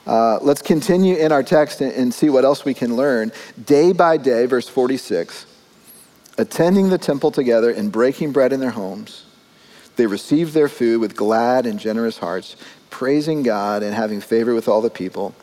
Uh, 0.06 0.38
let's 0.44 0.62
continue 0.62 1.16
in 1.16 1.32
our 1.32 1.42
text 1.42 1.82
and, 1.82 1.92
and 1.94 2.14
see 2.14 2.30
what 2.30 2.46
else 2.46 2.64
we 2.64 2.76
can 2.76 2.96
learn. 2.96 3.32
Day 3.66 3.92
by 3.92 4.18
day, 4.18 4.46
verse 4.46 4.70
46, 4.70 5.48
attending 6.38 6.90
the 6.90 7.00
temple 7.00 7.32
together 7.32 7.72
and 7.72 7.92
breaking 7.92 8.34
bread 8.34 8.54
in 8.54 8.60
their 8.60 8.70
homes, 8.70 9.26
they 9.96 10.08
received 10.08 10.54
their 10.54 10.70
food 10.70 11.00
with 11.00 11.16
glad 11.16 11.66
and 11.66 11.80
generous 11.80 12.18
hearts 12.18 12.56
praising 12.94 13.42
God 13.42 13.82
and 13.82 13.96
having 13.96 14.22
favor 14.22 14.54
with 14.54 14.68
all 14.68 14.80
the 14.80 14.88
people. 14.88 15.34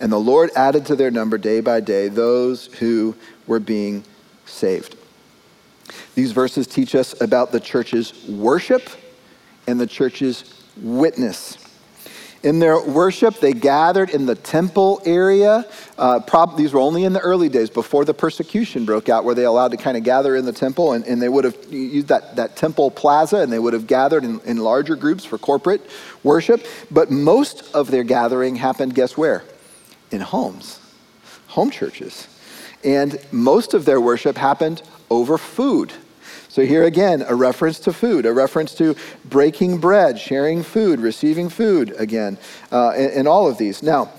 And 0.00 0.10
the 0.10 0.18
Lord 0.18 0.50
added 0.56 0.86
to 0.86 0.96
their 0.96 1.12
number 1.12 1.38
day 1.38 1.60
by 1.60 1.78
day 1.78 2.08
those 2.08 2.66
who 2.66 3.14
were 3.46 3.60
being 3.60 4.02
saved. 4.44 4.96
These 6.16 6.32
verses 6.32 6.66
teach 6.66 6.96
us 6.96 7.18
about 7.20 7.52
the 7.52 7.60
church's 7.60 8.26
worship 8.28 8.90
and 9.68 9.80
the 9.80 9.86
church's 9.86 10.64
witness. 10.82 11.56
In 12.46 12.60
their 12.60 12.80
worship, 12.80 13.40
they 13.40 13.52
gathered 13.52 14.10
in 14.10 14.24
the 14.24 14.36
temple 14.36 15.02
area. 15.04 15.66
Uh, 15.98 16.20
prob- 16.20 16.56
these 16.56 16.72
were 16.72 16.78
only 16.78 17.02
in 17.02 17.12
the 17.12 17.18
early 17.18 17.48
days 17.48 17.70
before 17.70 18.04
the 18.04 18.14
persecution 18.14 18.84
broke 18.84 19.08
out, 19.08 19.24
where 19.24 19.34
they 19.34 19.42
allowed 19.42 19.72
to 19.72 19.76
kind 19.76 19.96
of 19.96 20.04
gather 20.04 20.36
in 20.36 20.44
the 20.44 20.52
temple, 20.52 20.92
and, 20.92 21.04
and 21.06 21.20
they 21.20 21.28
would 21.28 21.42
have 21.42 21.56
used 21.72 22.06
that, 22.06 22.36
that 22.36 22.54
temple 22.54 22.92
plaza, 22.92 23.38
and 23.38 23.52
they 23.52 23.58
would 23.58 23.72
have 23.72 23.88
gathered 23.88 24.22
in, 24.22 24.38
in 24.42 24.58
larger 24.58 24.94
groups 24.94 25.24
for 25.24 25.38
corporate 25.38 25.80
worship. 26.22 26.64
But 26.88 27.10
most 27.10 27.74
of 27.74 27.90
their 27.90 28.04
gathering 28.04 28.54
happened, 28.54 28.94
guess 28.94 29.16
where? 29.16 29.42
In 30.12 30.20
homes, 30.20 30.78
home 31.48 31.72
churches. 31.72 32.28
And 32.84 33.18
most 33.32 33.74
of 33.74 33.86
their 33.86 34.00
worship 34.00 34.36
happened 34.36 34.82
over 35.10 35.36
food. 35.36 35.92
So, 36.56 36.64
here 36.64 36.84
again, 36.84 37.22
a 37.28 37.34
reference 37.34 37.78
to 37.80 37.92
food, 37.92 38.24
a 38.24 38.32
reference 38.32 38.74
to 38.76 38.96
breaking 39.26 39.76
bread, 39.76 40.18
sharing 40.18 40.62
food, 40.62 41.00
receiving 41.00 41.50
food 41.50 41.94
again, 41.98 42.38
uh, 42.72 42.94
in, 42.96 43.26
all 43.26 43.46
of 43.46 43.58
these. 43.58 43.82
Now, 43.82 44.10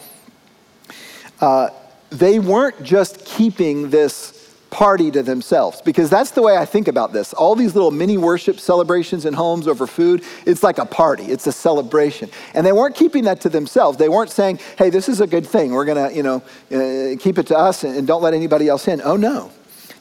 uh, 1.41 1.71
they 2.11 2.37
weren't 2.37 2.83
just 2.83 3.25
keeping 3.25 3.89
this 3.89 4.55
party 4.69 5.09
to 5.09 5.23
themselves 5.23 5.81
because 5.81 6.11
that's 6.11 6.29
the 6.29 6.43
way 6.43 6.55
I 6.55 6.65
think 6.65 6.87
about 6.87 7.11
this. 7.11 7.33
All 7.33 7.55
these 7.55 7.73
little 7.73 7.89
mini 7.89 8.19
worship 8.19 8.59
celebrations 8.59 9.25
in 9.25 9.33
homes 9.33 9.67
over 9.67 9.87
food, 9.87 10.23
it's 10.45 10.61
like 10.61 10.77
a 10.77 10.85
party, 10.85 11.23
it's 11.23 11.47
a 11.47 11.51
celebration. 11.51 12.29
And 12.53 12.63
they 12.63 12.71
weren't 12.71 12.93
keeping 12.93 13.23
that 13.23 13.41
to 13.41 13.49
themselves. 13.49 13.97
They 13.97 14.09
weren't 14.09 14.29
saying, 14.29 14.59
hey, 14.77 14.91
this 14.91 15.09
is 15.09 15.21
a 15.21 15.25
good 15.25 15.47
thing. 15.47 15.71
We're 15.71 15.85
going 15.85 16.07
to, 16.07 16.15
you 16.15 16.21
know, 16.21 16.43
uh, 16.69 17.17
keep 17.17 17.39
it 17.39 17.47
to 17.47 17.57
us 17.57 17.83
and, 17.83 17.97
and 17.97 18.05
don't 18.05 18.21
let 18.21 18.35
anybody 18.35 18.67
else 18.67 18.87
in. 18.87 19.01
Oh, 19.01 19.15
no. 19.15 19.51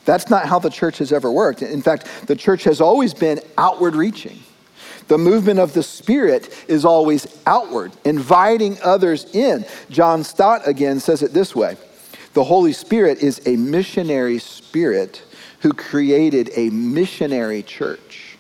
That's 0.07 0.31
not 0.31 0.47
how 0.47 0.59
the 0.59 0.71
church 0.71 0.99
has 0.99 1.13
ever 1.13 1.31
worked. 1.31 1.61
In 1.61 1.83
fact, 1.83 2.09
the 2.27 2.37
church 2.37 2.65
has 2.65 2.81
always 2.81 3.13
been 3.13 3.41
outward 3.59 3.95
reaching. 3.95 4.39
The 5.09 5.19
movement 5.19 5.59
of 5.61 5.75
the 5.75 5.83
Spirit 5.83 6.65
is 6.69 6.85
always 6.85 7.27
outward, 7.45 7.93
inviting 8.05 8.79
others 8.83 9.27
in. 9.35 9.67
John 9.91 10.25
Stott 10.25 10.67
again 10.67 11.01
says 11.01 11.23
it 11.23 11.33
this 11.33 11.55
way 11.55 11.77
The 12.33 12.45
Holy 12.45 12.73
Spirit 12.73 13.19
is 13.19 13.47
a 13.47 13.57
missionary 13.57 14.39
spirit 14.39 15.23
who 15.61 15.73
created 15.73 16.51
a 16.55 16.71
missionary 16.71 17.63
church. 17.63 18.39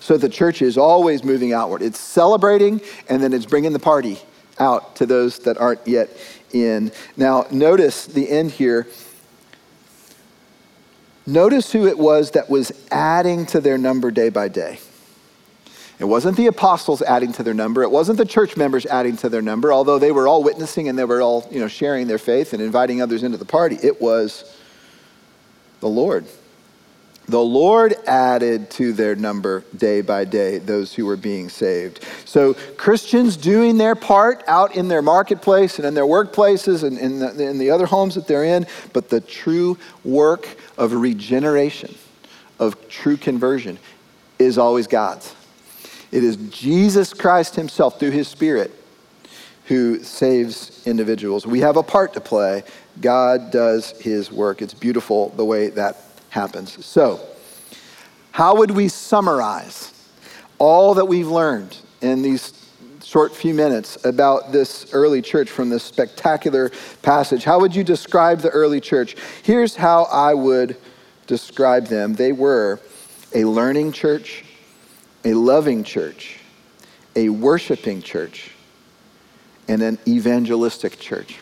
So 0.00 0.16
the 0.16 0.28
church 0.28 0.60
is 0.62 0.76
always 0.76 1.24
moving 1.24 1.52
outward. 1.52 1.80
It's 1.80 2.00
celebrating 2.00 2.80
and 3.08 3.22
then 3.22 3.32
it's 3.32 3.46
bringing 3.46 3.72
the 3.72 3.78
party 3.78 4.18
out 4.58 4.96
to 4.96 5.06
those 5.06 5.38
that 5.40 5.56
aren't 5.58 5.86
yet 5.86 6.10
in. 6.52 6.92
Now, 7.16 7.46
notice 7.50 8.06
the 8.06 8.28
end 8.28 8.50
here 8.50 8.86
Notice 11.26 11.72
who 11.72 11.86
it 11.86 11.98
was 11.98 12.32
that 12.32 12.50
was 12.50 12.72
adding 12.90 13.46
to 13.46 13.60
their 13.60 13.78
number 13.78 14.10
day 14.10 14.28
by 14.28 14.48
day. 14.48 14.78
It 15.98 16.04
wasn't 16.04 16.36
the 16.36 16.48
apostles 16.48 17.00
adding 17.00 17.32
to 17.34 17.44
their 17.44 17.54
number. 17.54 17.82
It 17.82 17.90
wasn't 17.90 18.18
the 18.18 18.24
church 18.24 18.56
members 18.56 18.86
adding 18.86 19.16
to 19.18 19.28
their 19.28 19.42
number, 19.42 19.72
although 19.72 20.00
they 20.00 20.10
were 20.10 20.26
all 20.26 20.42
witnessing 20.42 20.88
and 20.88 20.98
they 20.98 21.04
were 21.04 21.22
all, 21.22 21.46
you 21.50 21.60
know, 21.60 21.68
sharing 21.68 22.08
their 22.08 22.18
faith 22.18 22.52
and 22.52 22.60
inviting 22.60 23.00
others 23.00 23.22
into 23.22 23.38
the 23.38 23.44
party. 23.44 23.78
It 23.80 24.02
was 24.02 24.58
the 25.78 25.88
Lord. 25.88 26.26
The 27.28 27.40
Lord 27.40 27.94
added 28.06 28.70
to 28.72 28.92
their 28.92 29.14
number 29.14 29.64
day 29.76 30.00
by 30.00 30.24
day 30.24 30.58
those 30.58 30.92
who 30.92 31.06
were 31.06 31.16
being 31.16 31.48
saved. 31.48 32.04
So, 32.24 32.54
Christians 32.76 33.36
doing 33.36 33.78
their 33.78 33.94
part 33.94 34.42
out 34.48 34.74
in 34.74 34.88
their 34.88 35.02
marketplace 35.02 35.78
and 35.78 35.86
in 35.86 35.94
their 35.94 36.04
workplaces 36.04 36.82
and 36.82 36.98
in 36.98 37.20
the, 37.20 37.48
in 37.48 37.58
the 37.58 37.70
other 37.70 37.86
homes 37.86 38.16
that 38.16 38.26
they're 38.26 38.44
in, 38.44 38.66
but 38.92 39.08
the 39.08 39.20
true 39.20 39.78
work 40.04 40.48
of 40.76 40.92
regeneration, 40.92 41.94
of 42.58 42.88
true 42.88 43.16
conversion, 43.16 43.78
is 44.38 44.58
always 44.58 44.88
God's. 44.88 45.34
It 46.10 46.24
is 46.24 46.36
Jesus 46.50 47.14
Christ 47.14 47.54
Himself 47.54 48.00
through 48.00 48.10
His 48.10 48.26
Spirit 48.26 48.72
who 49.66 50.02
saves 50.02 50.86
individuals. 50.86 51.46
We 51.46 51.60
have 51.60 51.76
a 51.76 51.82
part 51.82 52.14
to 52.14 52.20
play. 52.20 52.64
God 53.00 53.50
does 53.50 53.92
His 54.00 54.30
work. 54.30 54.60
It's 54.60 54.74
beautiful 54.74 55.30
the 55.30 55.44
way 55.44 55.68
that 55.70 55.96
happens. 56.32 56.82
So, 56.84 57.20
how 58.30 58.56
would 58.56 58.70
we 58.70 58.88
summarize 58.88 59.92
all 60.58 60.94
that 60.94 61.04
we've 61.04 61.28
learned 61.28 61.76
in 62.00 62.22
these 62.22 62.54
short 63.04 63.36
few 63.36 63.52
minutes 63.52 64.02
about 64.06 64.50
this 64.50 64.94
early 64.94 65.20
church 65.20 65.50
from 65.50 65.68
this 65.68 65.84
spectacular 65.84 66.72
passage? 67.02 67.44
How 67.44 67.60
would 67.60 67.76
you 67.76 67.84
describe 67.84 68.40
the 68.40 68.48
early 68.48 68.80
church? 68.80 69.14
Here's 69.42 69.76
how 69.76 70.04
I 70.04 70.32
would 70.32 70.78
describe 71.26 71.88
them 71.88 72.14
they 72.14 72.32
were 72.32 72.80
a 73.34 73.44
learning 73.44 73.92
church, 73.92 74.42
a 75.26 75.34
loving 75.34 75.84
church, 75.84 76.38
a 77.14 77.28
worshiping 77.28 78.00
church, 78.00 78.52
and 79.68 79.82
an 79.82 79.98
evangelistic 80.08 80.98
church. 80.98 81.41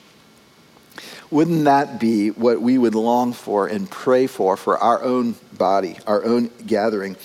Wouldn't 1.30 1.64
that 1.64 2.00
be 2.00 2.30
what 2.30 2.60
we 2.60 2.76
would 2.76 2.94
long 2.94 3.32
for 3.32 3.68
and 3.68 3.88
pray 3.88 4.26
for 4.26 4.56
for 4.56 4.78
our 4.78 5.02
own 5.02 5.36
body, 5.56 5.96
our 6.06 6.24
own 6.24 6.50
gathering? 6.66 7.16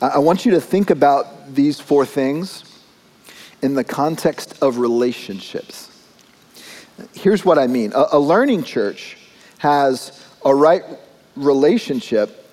I 0.00 0.18
want 0.18 0.44
you 0.44 0.52
to 0.52 0.60
think 0.60 0.90
about 0.90 1.54
these 1.54 1.78
four 1.78 2.04
things 2.04 2.64
in 3.62 3.74
the 3.74 3.84
context 3.84 4.60
of 4.60 4.78
relationships. 4.78 5.90
Here's 7.14 7.44
what 7.44 7.58
I 7.58 7.66
mean 7.66 7.92
a, 7.94 8.18
learning 8.18 8.64
church 8.64 9.16
has 9.58 10.24
a 10.44 10.54
right 10.54 10.82
relationship 11.36 12.44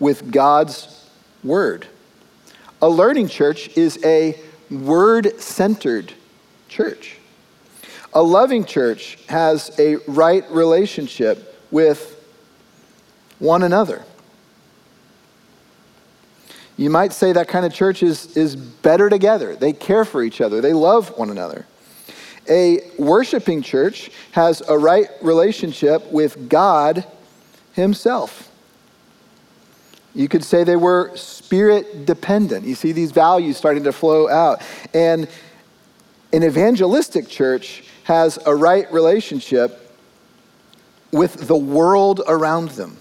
with 0.00 0.30
God's 0.30 1.08
word. 1.44 1.86
A 2.82 2.88
learning 2.88 3.28
church 3.28 3.76
is 3.76 4.02
a 4.04 4.38
word 4.70 5.40
centered 5.40 6.12
church. 6.68 7.18
A 8.16 8.22
loving 8.22 8.64
church 8.64 9.18
has 9.28 9.78
a 9.78 9.96
right 10.06 10.42
relationship 10.50 11.54
with 11.70 12.18
one 13.40 13.62
another. 13.62 14.06
You 16.78 16.88
might 16.88 17.12
say 17.12 17.32
that 17.32 17.46
kind 17.46 17.66
of 17.66 17.74
church 17.74 18.02
is, 18.02 18.34
is 18.34 18.56
better 18.56 19.10
together. 19.10 19.54
They 19.54 19.74
care 19.74 20.06
for 20.06 20.22
each 20.22 20.40
other, 20.40 20.62
they 20.62 20.72
love 20.72 21.10
one 21.18 21.28
another. 21.28 21.66
A 22.48 22.90
worshiping 22.98 23.60
church 23.60 24.10
has 24.32 24.62
a 24.66 24.78
right 24.78 25.08
relationship 25.20 26.10
with 26.10 26.48
God 26.48 27.04
Himself. 27.74 28.50
You 30.14 30.26
could 30.26 30.42
say 30.42 30.64
they 30.64 30.76
were 30.76 31.14
spirit 31.16 32.06
dependent. 32.06 32.64
You 32.64 32.76
see 32.76 32.92
these 32.92 33.10
values 33.10 33.58
starting 33.58 33.84
to 33.84 33.92
flow 33.92 34.26
out. 34.30 34.62
And 34.94 35.28
an 36.32 36.44
evangelistic 36.44 37.28
church 37.28 37.82
has 38.06 38.38
a 38.46 38.54
right 38.54 38.90
relationship 38.92 39.92
with 41.10 41.48
the 41.48 41.56
world 41.56 42.22
around 42.28 42.68
them. 42.70 42.96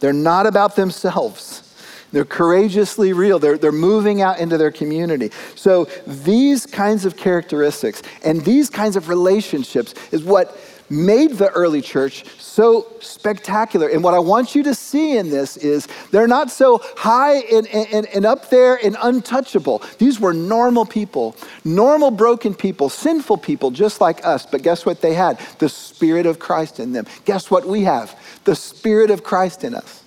They're 0.00 0.12
not 0.12 0.46
about 0.46 0.76
themselves. 0.76 1.64
They're 2.12 2.26
courageously 2.26 3.14
real. 3.14 3.38
They're, 3.38 3.56
they're 3.56 3.72
moving 3.72 4.20
out 4.20 4.40
into 4.40 4.58
their 4.58 4.70
community. 4.70 5.30
So, 5.54 5.86
these 6.06 6.66
kinds 6.66 7.06
of 7.06 7.16
characteristics 7.16 8.02
and 8.22 8.44
these 8.44 8.68
kinds 8.68 8.94
of 8.96 9.08
relationships 9.08 9.94
is 10.12 10.22
what 10.22 10.54
made 10.90 11.32
the 11.32 11.50
early 11.50 11.80
church 11.80 12.24
so 12.38 12.86
spectacular. 13.00 13.88
And 13.88 14.02
what 14.02 14.14
I 14.14 14.18
want 14.18 14.54
you 14.54 14.62
to 14.64 14.74
see 14.74 15.16
in 15.16 15.30
this 15.30 15.56
is 15.56 15.88
they're 16.10 16.28
not 16.28 16.50
so 16.50 16.80
high 16.96 17.36
and, 17.36 17.66
and, 17.68 18.06
and 18.06 18.24
up 18.24 18.50
there 18.50 18.78
and 18.84 18.96
untouchable. 19.02 19.82
These 19.98 20.20
were 20.20 20.32
normal 20.32 20.86
people, 20.86 21.36
normal, 21.64 22.10
broken 22.10 22.54
people, 22.54 22.88
sinful 22.88 23.38
people, 23.38 23.70
just 23.70 24.00
like 24.00 24.24
us. 24.24 24.46
But 24.46 24.62
guess 24.62 24.86
what 24.86 25.00
they 25.00 25.14
had? 25.14 25.40
The 25.58 25.68
Spirit 25.68 26.26
of 26.26 26.38
Christ 26.38 26.80
in 26.80 26.92
them. 26.92 27.06
Guess 27.24 27.50
what 27.50 27.66
we 27.66 27.82
have? 27.82 28.18
The 28.44 28.54
Spirit 28.54 29.10
of 29.10 29.22
Christ 29.22 29.64
in 29.64 29.74
us. 29.74 30.02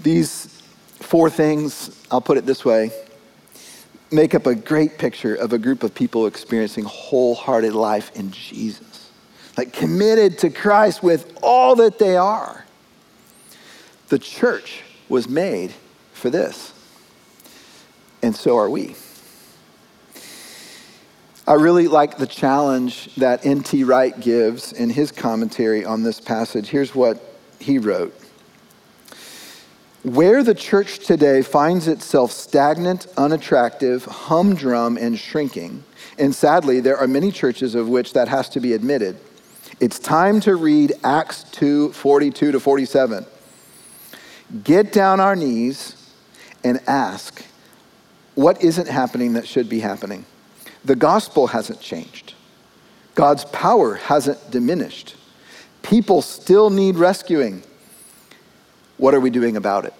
These 0.00 0.46
four 1.00 1.30
things, 1.30 2.04
I'll 2.10 2.20
put 2.20 2.36
it 2.36 2.46
this 2.46 2.64
way, 2.64 2.90
make 4.10 4.34
up 4.34 4.46
a 4.46 4.54
great 4.54 4.98
picture 4.98 5.34
of 5.34 5.52
a 5.52 5.58
group 5.58 5.82
of 5.82 5.94
people 5.94 6.26
experiencing 6.26 6.84
wholehearted 6.84 7.72
life 7.72 8.14
in 8.14 8.30
Jesus, 8.30 9.10
like 9.56 9.72
committed 9.72 10.38
to 10.38 10.50
Christ 10.50 11.02
with 11.02 11.36
all 11.42 11.76
that 11.76 11.98
they 11.98 12.16
are. 12.16 12.64
The 14.08 14.18
church 14.18 14.82
was 15.08 15.28
made 15.28 15.72
for 16.12 16.30
this, 16.30 16.72
and 18.22 18.34
so 18.34 18.56
are 18.56 18.70
we. 18.70 18.94
I 21.48 21.54
really 21.54 21.86
like 21.86 22.18
the 22.18 22.26
challenge 22.26 23.14
that 23.16 23.46
N.T. 23.46 23.84
Wright 23.84 24.18
gives 24.18 24.72
in 24.72 24.90
his 24.90 25.12
commentary 25.12 25.84
on 25.84 26.02
this 26.02 26.20
passage. 26.20 26.68
Here's 26.68 26.92
what 26.92 27.22
he 27.60 27.78
wrote 27.78 28.14
where 30.06 30.44
the 30.44 30.54
church 30.54 31.00
today 31.00 31.42
finds 31.42 31.88
itself 31.88 32.30
stagnant, 32.30 33.08
unattractive, 33.16 34.04
humdrum, 34.04 34.96
and 34.96 35.18
shrinking, 35.18 35.82
and 36.16 36.32
sadly, 36.32 36.78
there 36.78 36.96
are 36.96 37.08
many 37.08 37.32
churches 37.32 37.74
of 37.74 37.88
which 37.88 38.12
that 38.12 38.28
has 38.28 38.48
to 38.50 38.60
be 38.60 38.72
admitted, 38.72 39.18
it's 39.80 39.98
time 39.98 40.38
to 40.40 40.54
read 40.54 40.92
Acts 41.02 41.42
2 41.50 41.92
42 41.92 42.52
to 42.52 42.60
47. 42.60 43.26
Get 44.62 44.92
down 44.92 45.18
our 45.18 45.34
knees 45.34 46.10
and 46.62 46.80
ask, 46.86 47.44
what 48.36 48.62
isn't 48.62 48.88
happening 48.88 49.32
that 49.32 49.48
should 49.48 49.68
be 49.68 49.80
happening? 49.80 50.24
The 50.84 50.94
gospel 50.94 51.48
hasn't 51.48 51.80
changed, 51.80 52.34
God's 53.16 53.44
power 53.46 53.94
hasn't 53.94 54.52
diminished. 54.52 55.16
People 55.82 56.22
still 56.22 56.70
need 56.70 56.94
rescuing. 56.94 57.64
What 58.98 59.14
are 59.14 59.20
we 59.20 59.30
doing 59.30 59.56
about 59.56 59.84
it? 59.84 59.94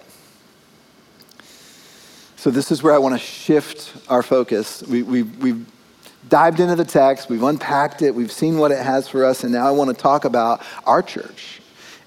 So, 2.35 2.51
this 2.51 2.71
is 2.71 2.81
where 2.81 2.93
I 2.93 2.97
want 2.97 3.13
to 3.13 3.19
shift 3.19 3.93
our 4.09 4.23
focus. 4.23 4.83
We, 4.83 5.03
we, 5.03 5.23
we've 5.23 5.65
dived 6.29 6.59
into 6.59 6.75
the 6.75 6.85
text, 6.85 7.29
we've 7.29 7.43
unpacked 7.43 8.01
it, 8.01 8.13
we've 8.13 8.31
seen 8.31 8.57
what 8.57 8.71
it 8.71 8.83
has 8.83 9.07
for 9.07 9.25
us, 9.25 9.43
and 9.43 9.53
now 9.53 9.67
I 9.67 9.71
want 9.71 9.95
to 9.95 10.01
talk 10.01 10.25
about 10.25 10.61
our 10.85 11.01
church. 11.01 11.61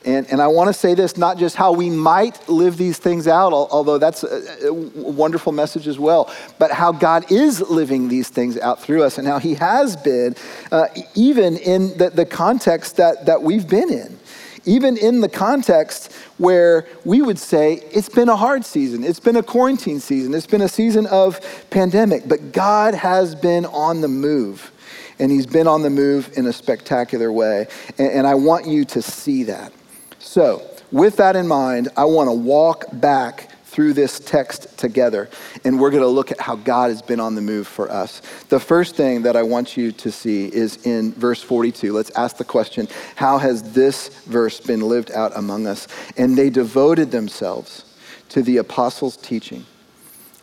And, 0.05 0.27
and 0.31 0.41
I 0.41 0.47
want 0.47 0.69
to 0.69 0.73
say 0.73 0.95
this 0.95 1.19
not 1.19 1.37
just 1.37 1.57
how 1.57 1.73
we 1.73 1.91
might 1.91 2.49
live 2.49 2.79
these 2.79 2.97
things 2.97 3.29
out, 3.29 3.53
although 3.53 3.99
that's 3.99 4.25
a, 4.25 4.69
a 4.69 4.73
wonderful 4.73 5.53
message 5.53 5.87
as 5.87 5.99
well, 5.99 6.33
but 6.59 6.71
how 6.71 6.91
God 6.91 7.31
is 7.31 7.61
living 7.61 8.09
these 8.09 8.29
things 8.31 8.57
out 8.59 8.81
through 8.81 9.03
us 9.03 9.19
and 9.19 9.27
how 9.27 9.39
He 9.39 9.55
has 9.55 9.97
been, 9.97 10.37
uh, 10.73 10.87
even 11.15 11.57
in 11.59 11.97
the, 11.99 12.11
the 12.11 12.25
context 12.25 12.97
that, 12.97 13.27
that 13.27 13.43
we've 13.43 13.69
been 13.69 13.93
in 13.93 14.19
even 14.65 14.97
in 14.97 15.21
the 15.21 15.29
context 15.29 16.13
where 16.39 16.87
we 17.05 17.23
would 17.23 17.39
say 17.39 17.75
it's 17.93 18.09
been 18.09 18.29
a 18.29 18.37
hard 18.37 18.65
season, 18.65 19.05
it's 19.05 19.21
been 19.21 19.37
a 19.37 19.43
quarantine 19.43 20.01
season, 20.01 20.35
it's 20.35 20.47
been 20.47 20.63
a 20.63 20.69
season 20.69 21.07
of 21.07 21.41
pandemic, 21.71 22.29
but 22.29 22.53
God 22.53 22.95
has 22.95 23.35
been 23.35 23.67
on 23.67 24.01
the 24.01 24.09
move. 24.09 24.73
And 25.19 25.31
he's 25.31 25.47
been 25.47 25.67
on 25.67 25.83
the 25.83 25.91
move 25.91 26.31
in 26.39 26.47
a 26.47 26.53
spectacular 26.53 27.31
way. 27.31 27.67
And, 27.99 28.11
and 28.11 28.27
I 28.27 28.35
want 28.35 28.67
you 28.67 28.87
to 28.87 29.03
see 29.03 29.43
that. 29.45 29.71
So, 30.19 30.67
with 30.93 31.17
that 31.17 31.37
in 31.37 31.47
mind, 31.47 31.89
I 31.97 32.05
want 32.07 32.29
to 32.29 32.33
walk 32.33 32.87
back 32.95 33.50
through 33.71 33.93
this 33.93 34.19
text 34.19 34.77
together. 34.77 35.31
And 35.65 35.79
we're 35.79 35.91
going 35.91 36.03
to 36.03 36.09
look 36.09 36.33
at 36.33 36.41
how 36.41 36.57
God 36.57 36.91
has 36.91 37.03
been 37.03 37.21
on 37.21 37.37
the 37.37 37.41
move 37.41 37.69
for 37.69 37.91
us. 37.91 38.21
The 38.49 38.59
first 38.59 38.97
thing 38.97 39.23
that 39.23 39.37
I 39.37 39.45
want 39.45 39.77
you 39.77 39.93
to 39.93 40.11
see 40.11 40.47
is 40.47 40.85
in 40.85 41.13
verse 41.13 41.41
42. 41.41 41.93
Let's 41.93 42.11
ask 42.11 42.37
the 42.37 42.45
question 42.45 42.89
How 43.15 43.39
has 43.39 43.73
this 43.73 44.09
verse 44.25 44.61
been 44.61 44.81
lived 44.81 45.13
out 45.13 45.33
among 45.37 45.69
us? 45.69 45.87
And 46.17 46.37
they 46.37 46.51
devoted 46.51 47.13
themselves 47.13 47.85
to 48.31 48.43
the 48.43 48.57
apostles' 48.57 49.17
teaching 49.17 49.65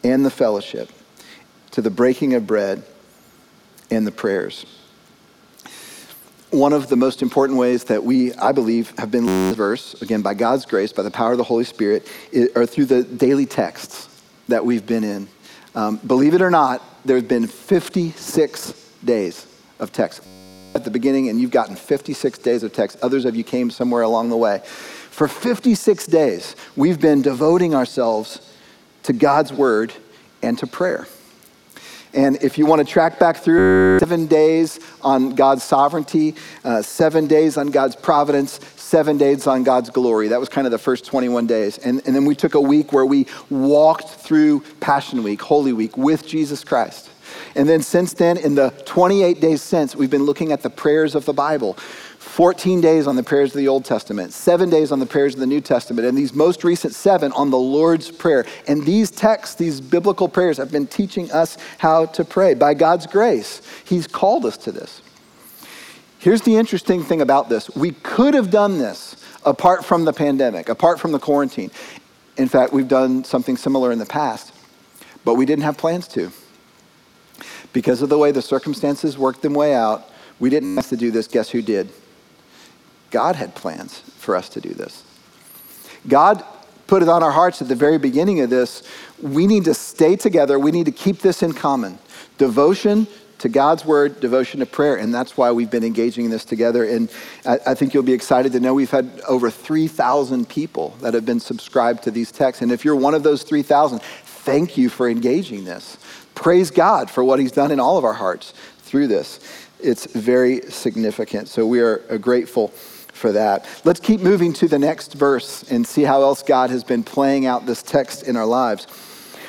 and 0.04 0.26
the 0.26 0.32
fellowship, 0.32 0.90
to 1.72 1.82
the 1.82 1.90
breaking 1.90 2.34
of 2.34 2.48
bread 2.48 2.84
and 3.92 4.08
the 4.08 4.12
prayers 4.12 4.66
one 6.52 6.72
of 6.72 6.88
the 6.88 6.96
most 6.96 7.22
important 7.22 7.60
ways 7.60 7.86
that 7.86 8.04
we, 8.04 8.34
I 8.36 8.52
believe, 8.52 8.98
have 8.98 9.12
been 9.12 9.26
this 9.26 9.56
verse, 9.56 10.02
again, 10.02 10.22
by 10.22 10.34
God's 10.34 10.66
grace, 10.66 10.94
by 10.94 11.04
the 11.04 11.12
power 11.12 11.34
of 11.34 11.38
the 11.38 11.44
Holy 11.44 11.66
Spirit, 11.66 12.08
are 12.56 12.66
through 12.66 12.86
the 12.86 13.04
daily 13.04 13.46
texts 13.46 14.08
that 14.48 14.66
we've 14.66 14.86
been 14.86 15.04
in. 15.04 15.28
Um, 15.76 15.98
believe 15.98 16.34
it 16.34 16.42
or 16.42 16.50
not, 16.50 16.82
there 17.06 17.18
have 17.18 17.28
been 17.28 17.48
56 17.48 18.92
days 19.04 19.46
of 19.80 19.92
text 19.92 20.24
at 20.74 20.84
the 20.84 20.92
beginning, 20.92 21.30
and 21.30 21.40
you've 21.40 21.52
gotten 21.52 21.76
56 21.76 22.40
days 22.40 22.64
of 22.64 22.72
text. 22.72 22.98
Others 23.02 23.26
of 23.26 23.36
you 23.36 23.44
came 23.44 23.70
somewhere 23.70 24.04
along 24.04 24.30
the 24.30 24.38
way. 24.38 24.60
For 24.64 25.28
56 25.28 26.08
days, 26.08 26.56
we've 26.76 27.00
been 27.00 27.22
devoting 27.22 27.76
ourselves 27.76 28.54
to 29.04 29.14
God's 29.14 29.52
word 29.52 29.94
and 30.42 30.58
to 30.60 30.68
prayer. 30.68 31.08
And 32.18 32.36
if 32.44 32.58
you 32.58 32.66
want 32.66 32.80
to 32.80 32.92
track 32.92 33.20
back 33.20 33.38
through 33.38 34.00
seven 34.00 34.26
days 34.26 34.80
on 35.04 35.36
God's 35.36 35.64
sovereignty, 35.64 36.34
uh, 36.64 36.82
seven 36.82 37.28
days 37.28 37.58
on 37.58 37.68
God's 37.68 37.96
providence, 37.96 38.60
seven 38.76 39.20
days 39.20 39.46
on 39.46 39.64
God's 39.64 39.92
glory. 39.92 40.30
That 40.30 40.40
was 40.40 40.50
kind 40.50 40.66
of 40.66 40.72
the 40.72 40.80
first 40.80 41.06
21 41.06 41.46
days. 41.46 41.78
And, 41.78 42.02
and 42.08 42.16
then 42.16 42.26
we 42.26 42.34
took 42.34 42.56
a 42.56 42.62
week 42.62 42.92
where 42.92 43.06
we 43.06 43.28
walked 43.52 44.10
through 44.10 44.62
Passion 44.80 45.22
Week, 45.22 45.40
Holy 45.40 45.74
Week, 45.74 45.96
with 45.96 46.26
Jesus 46.26 46.64
Christ. 46.64 47.12
And 47.56 47.70
then 47.70 47.84
since 47.84 48.14
then, 48.14 48.38
in 48.38 48.56
the 48.56 48.72
28 48.86 49.40
days 49.40 49.62
since, 49.62 49.96
we've 49.96 50.10
been 50.10 50.24
looking 50.24 50.52
at 50.52 50.64
the 50.64 50.72
prayers 50.72 51.14
of 51.14 51.26
the 51.26 51.34
Bible. 51.34 51.78
14 52.28 52.82
days 52.82 53.08
on 53.08 53.16
the 53.16 53.24
prayers 53.24 53.52
of 53.52 53.58
the 53.58 53.68
Old 53.68 53.86
Testament, 53.86 54.34
seven 54.34 54.70
days 54.70 54.92
on 54.92 55.00
the 55.00 55.06
prayers 55.06 55.34
of 55.34 55.40
the 55.40 55.48
New 55.48 55.62
Testament, 55.62 56.08
and 56.08 56.18
these 56.18 56.34
most 56.34 56.64
recent 56.64 56.94
seven 56.94 57.32
on 57.32 57.50
the 57.50 57.58
Lord's 57.58 58.12
Prayer. 58.12 58.46
And 58.68 58.86
these 58.86 59.10
texts, 59.10 59.56
these 59.56 59.82
biblical 59.82 60.28
prayers, 60.28 60.58
have 60.58 60.72
been 60.72 60.88
teaching 60.88 61.32
us 61.32 61.58
how 61.78 62.06
to 62.08 62.24
pray. 62.24 62.54
By 62.54 62.74
God's 62.74 63.08
grace, 63.08 63.62
He's 63.86 64.06
called 64.06 64.46
us 64.46 64.58
to 64.58 64.72
this. 64.72 65.02
Here's 66.20 66.42
the 66.42 66.56
interesting 66.56 67.04
thing 67.04 67.22
about 67.22 67.50
this 67.50 67.76
we 67.76 67.92
could 67.92 68.34
have 68.34 68.52
done 68.52 68.78
this 68.78 69.16
apart 69.44 69.86
from 69.86 70.06
the 70.06 70.14
pandemic, 70.14 70.70
apart 70.70 71.00
from 71.00 71.14
the 71.14 71.20
quarantine. 71.20 71.72
In 72.38 72.48
fact, 72.48 72.74
we've 72.74 72.88
done 72.88 73.24
something 73.24 73.58
similar 73.58 73.92
in 73.92 73.98
the 73.98 74.06
past, 74.06 74.54
but 75.24 75.36
we 75.36 75.46
didn't 75.46 75.64
have 75.64 75.78
plans 75.78 76.08
to. 76.10 76.32
Because 77.74 78.02
of 78.02 78.10
the 78.10 78.18
way 78.18 78.32
the 78.32 78.42
circumstances 78.42 79.18
worked 79.18 79.42
them 79.42 79.54
way 79.54 79.74
out, 79.74 80.10
we 80.40 80.50
didn't 80.50 80.76
have 80.76 80.90
to 80.90 80.98
do 80.98 81.10
this. 81.10 81.28
Guess 81.28 81.50
who 81.50 81.62
did? 81.62 81.92
God 83.12 83.36
had 83.36 83.56
plans 83.56 84.00
for 84.00 84.36
us 84.36 84.50
to 84.50 84.62
do 84.62 84.70
this. 84.70 85.04
God 86.08 86.44
put 86.88 87.04
it 87.04 87.10
on 87.10 87.22
our 87.22 87.32
hearts 87.32 87.62
at 87.62 87.68
the 87.68 87.76
very 87.76 87.98
beginning 87.98 88.42
of 88.42 88.50
this. 88.50 88.84
We 89.22 89.48
need 89.48 89.66
to 89.66 89.74
stay 89.74 90.16
together. 90.16 90.58
We 90.58 90.72
need 90.72 90.86
to 90.86 90.92
keep 90.92 91.20
this 91.20 91.44
in 91.44 91.54
common 91.54 92.00
devotion 92.38 93.08
to 93.40 93.50
God's 93.50 93.86
word, 93.86 94.20
devotion 94.20 94.62
to 94.62 94.66
prayer. 94.66 94.96
And 94.96 95.14
that's 95.14 95.38
why 95.38 95.52
we've 95.52 95.70
been 95.70 95.84
engaging 95.84 96.26
in 96.26 96.32
this 96.32 96.46
together. 96.46 96.84
And 96.84 97.12
I, 97.46 97.60
I 97.68 97.74
think 97.76 97.94
you'll 97.94 98.04
be 98.04 98.14
excited 98.14 98.52
to 98.54 98.60
know 98.60 98.74
we've 98.74 98.90
had 98.90 99.22
over 99.28 99.52
3,000 99.52 100.50
people 100.50 100.96
that 101.02 101.14
have 101.14 101.26
been 101.26 101.40
subscribed 101.40 102.04
to 102.04 102.12
these 102.12 102.32
texts. 102.32 102.62
And 102.62 102.72
if 102.72 102.84
you're 102.84 102.96
one 102.96 103.14
of 103.14 103.24
those 103.24 103.44
3,000, 103.44 104.02
thank 104.02 104.78
you 104.78 104.90
for 104.90 105.10
engaging 105.10 105.66
this. 105.66 105.98
Praise 106.34 106.72
God 106.72 107.10
for 107.10 107.24
what 107.24 107.40
He's 107.40 107.52
done 107.52 107.72
in 107.72 107.80
all 107.80 107.98
of 107.98 108.06
our 108.06 108.14
hearts 108.14 108.54
through 108.80 109.08
this. 109.08 109.40
It's 109.80 110.06
very 110.06 110.62
significant. 110.72 111.48
So 111.48 111.68
we 111.68 111.82
are 111.82 112.02
uh, 112.10 112.18
grateful 112.18 112.70
for 113.18 113.32
that. 113.34 113.66
Let's 113.84 114.00
keep 114.00 114.22
moving 114.22 114.54
to 114.54 114.68
the 114.68 114.80
next 114.80 115.14
verse 115.14 115.64
and 115.70 115.86
see 115.86 116.04
how 116.04 116.22
else 116.22 116.44
God 116.44 116.70
has 116.70 116.84
been 116.84 117.04
playing 117.04 117.46
out 117.46 117.66
this 117.66 117.82
text 117.82 118.24
in 118.24 118.38
our 118.38 118.46
lives. 118.46 118.88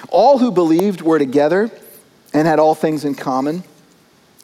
All 0.08 0.38
who 0.38 0.50
believed 0.50 1.02
were 1.02 1.18
together 1.18 1.70
and 2.32 2.48
had 2.48 2.58
all 2.58 2.74
things 2.74 3.04
in 3.04 3.14
common. 3.14 3.62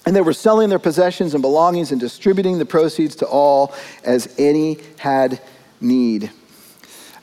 And 0.06 0.14
they 0.14 0.20
were 0.20 0.34
selling 0.34 0.68
their 0.68 0.78
possessions 0.78 1.34
and 1.34 1.40
belongings 1.40 1.90
and 1.90 2.00
distributing 2.00 2.58
the 2.58 2.66
proceeds 2.66 3.16
to 3.16 3.26
all 3.26 3.74
as 4.04 4.34
any 4.38 4.78
had 4.98 5.40
need. 5.80 6.30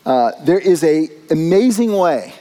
Uh, 0.05 0.31
there 0.43 0.59
is 0.59 0.83
an 0.83 1.09
amazing 1.29 1.93
way 1.93 2.33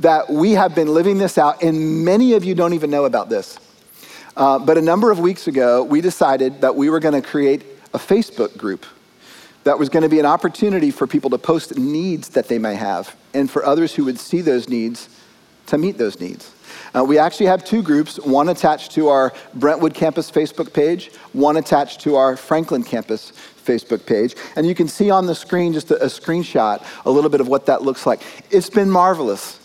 that 0.00 0.28
we 0.28 0.52
have 0.52 0.74
been 0.74 0.92
living 0.92 1.16
this 1.16 1.38
out, 1.38 1.62
and 1.62 2.04
many 2.04 2.34
of 2.34 2.44
you 2.44 2.54
don't 2.54 2.74
even 2.74 2.90
know 2.90 3.06
about 3.06 3.30
this. 3.30 3.58
Uh, 4.36 4.58
but 4.58 4.76
a 4.76 4.82
number 4.82 5.10
of 5.10 5.18
weeks 5.18 5.46
ago, 5.46 5.82
we 5.82 6.02
decided 6.02 6.60
that 6.60 6.76
we 6.76 6.90
were 6.90 7.00
going 7.00 7.14
to 7.20 7.26
create 7.26 7.64
a 7.94 7.98
Facebook 7.98 8.54
group 8.58 8.84
that 9.66 9.80
was 9.80 9.88
going 9.88 10.04
to 10.04 10.08
be 10.08 10.20
an 10.20 10.26
opportunity 10.26 10.92
for 10.92 11.08
people 11.08 11.28
to 11.28 11.38
post 11.38 11.76
needs 11.76 12.28
that 12.28 12.46
they 12.46 12.56
may 12.56 12.76
have, 12.76 13.16
and 13.34 13.50
for 13.50 13.66
others 13.66 13.92
who 13.92 14.04
would 14.04 14.16
see 14.16 14.40
those 14.40 14.68
needs 14.68 15.08
to 15.66 15.76
meet 15.76 15.98
those 15.98 16.20
needs. 16.20 16.52
Uh, 16.94 17.02
we 17.02 17.18
actually 17.18 17.46
have 17.46 17.64
two 17.64 17.82
groups 17.82 18.16
one 18.20 18.48
attached 18.48 18.92
to 18.92 19.08
our 19.08 19.32
Brentwood 19.54 19.92
campus 19.92 20.30
Facebook 20.30 20.72
page, 20.72 21.10
one 21.32 21.56
attached 21.56 22.00
to 22.02 22.14
our 22.14 22.36
Franklin 22.36 22.84
campus 22.84 23.32
Facebook 23.64 24.06
page. 24.06 24.36
And 24.54 24.68
you 24.68 24.74
can 24.76 24.86
see 24.86 25.10
on 25.10 25.26
the 25.26 25.34
screen 25.34 25.72
just 25.72 25.90
a, 25.90 26.00
a 26.00 26.06
screenshot, 26.06 26.86
a 27.04 27.10
little 27.10 27.28
bit 27.28 27.40
of 27.40 27.48
what 27.48 27.66
that 27.66 27.82
looks 27.82 28.06
like. 28.06 28.22
It's 28.52 28.70
been 28.70 28.88
marvelous. 28.88 29.58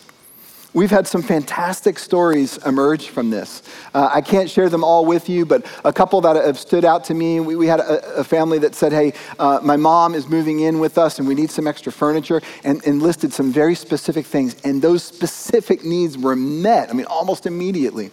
We've 0.74 0.90
had 0.90 1.06
some 1.06 1.20
fantastic 1.20 1.98
stories 1.98 2.56
emerge 2.64 3.08
from 3.08 3.28
this. 3.28 3.62
Uh, 3.92 4.08
I 4.10 4.22
can't 4.22 4.48
share 4.48 4.70
them 4.70 4.82
all 4.82 5.04
with 5.04 5.28
you, 5.28 5.44
but 5.44 5.66
a 5.84 5.92
couple 5.92 6.22
that 6.22 6.36
have 6.36 6.58
stood 6.58 6.86
out 6.86 7.04
to 7.04 7.14
me. 7.14 7.40
We, 7.40 7.56
we 7.56 7.66
had 7.66 7.80
a, 7.80 8.20
a, 8.20 8.24
family 8.24 8.58
that 8.60 8.74
said, 8.74 8.90
Hey, 8.90 9.12
uh, 9.38 9.60
my 9.62 9.76
mom 9.76 10.14
is 10.14 10.26
moving 10.28 10.60
in 10.60 10.80
with 10.80 10.96
us 10.96 11.18
and 11.18 11.28
we 11.28 11.34
need 11.34 11.50
some 11.50 11.66
extra 11.66 11.92
furniture, 11.92 12.40
and, 12.64 12.82
and 12.86 13.02
listed 13.02 13.34
some 13.34 13.52
very 13.52 13.74
specific 13.74 14.24
things. 14.24 14.56
And 14.64 14.80
those 14.80 15.04
specific 15.04 15.84
needs 15.84 16.16
were 16.16 16.36
met, 16.36 16.88
I 16.88 16.94
mean, 16.94 17.06
almost 17.06 17.44
immediately. 17.44 18.10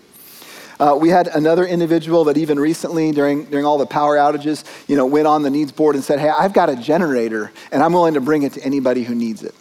Uh, 0.81 0.97
we 0.99 1.07
had 1.07 1.27
another 1.27 1.65
individual 1.65 2.25
that 2.25 2.37
even 2.37 2.59
recently, 2.59 3.13
during, 3.13 3.45
during 3.45 3.65
all 3.65 3.77
the 3.77 3.85
power 3.85 4.17
outages, 4.17 4.65
you 4.89 4.97
know, 4.97 5.05
went 5.05 5.27
on 5.27 5.43
the 5.43 5.49
needs 5.49 5.71
board 5.71 5.95
and 5.95 6.03
said, 6.03 6.19
Hey, 6.19 6.29
I've 6.29 6.53
got 6.53 6.69
a 6.69 6.75
generator, 6.75 7.53
and 7.71 7.81
I'm 7.81 7.93
willing 7.93 8.15
to 8.15 8.21
bring 8.21 8.43
it 8.43 8.53
to 8.53 8.63
anybody 8.63 9.03
who 9.03 9.15
needs 9.15 9.43
it. 9.43 9.55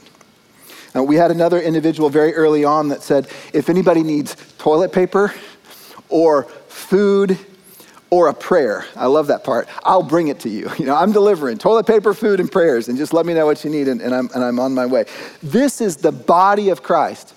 Uh, 0.99 1.03
we 1.03 1.17
had 1.17 1.31
another 1.31 1.61
individual 1.61 2.11
very 2.11 2.35
early 2.35 2.65
on 2.65 2.89
that 2.89 3.03
said, 3.03 3.29
if 3.53 3.69
anybody 3.69 4.03
needs 4.03 4.37
toilet 4.59 4.93
paper 4.93 5.33
or 6.09 6.45
food 6.69 7.39
or 8.11 8.29
a 8.29 8.35
prayer, 8.35 8.85
I 8.97 9.07
love 9.07 9.27
that 9.29 9.45
part, 9.45 9.69
I'll 9.83 10.03
bring 10.03 10.29
it 10.29 10.41
to 10.41 10.49
you. 10.49 10.71
You 10.79 10.87
know, 10.87 10.97
I'm 10.97 11.13
delivering 11.13 11.59
toilet 11.59 11.87
paper, 11.87 12.15
food, 12.15 12.41
and 12.41 12.51
prayers, 12.51 12.89
and 12.89 12.97
just 12.97 13.13
let 13.13 13.27
me 13.27 13.35
know 13.35 13.47
what 13.47 13.65
you 13.65 13.71
need, 13.71 13.89
and, 13.89 14.01
and, 14.01 14.15
I'm, 14.15 14.31
and 14.35 14.43
I'm 14.43 14.59
on 14.59 14.75
my 14.75 14.87
way. 14.87 15.05
This 15.43 15.81
is 15.81 15.97
the 15.97 16.13
body 16.13 16.71
of 16.71 16.83
Christ 16.83 17.35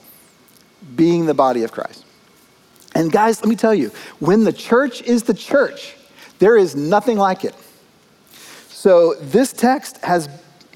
being 0.95 1.25
the 1.25 1.33
body 1.33 1.63
of 1.63 1.71
Christ. 1.71 2.05
And 2.95 3.11
guys, 3.11 3.41
let 3.41 3.49
me 3.49 3.55
tell 3.55 3.75
you, 3.75 3.91
when 4.19 4.43
the 4.43 4.53
church 4.53 5.01
is 5.03 5.23
the 5.23 5.33
church, 5.33 5.95
there 6.39 6.57
is 6.57 6.75
nothing 6.75 7.17
like 7.17 7.45
it. 7.45 7.55
So 8.69 9.13
this 9.15 9.53
text 9.53 9.97
has 10.03 10.27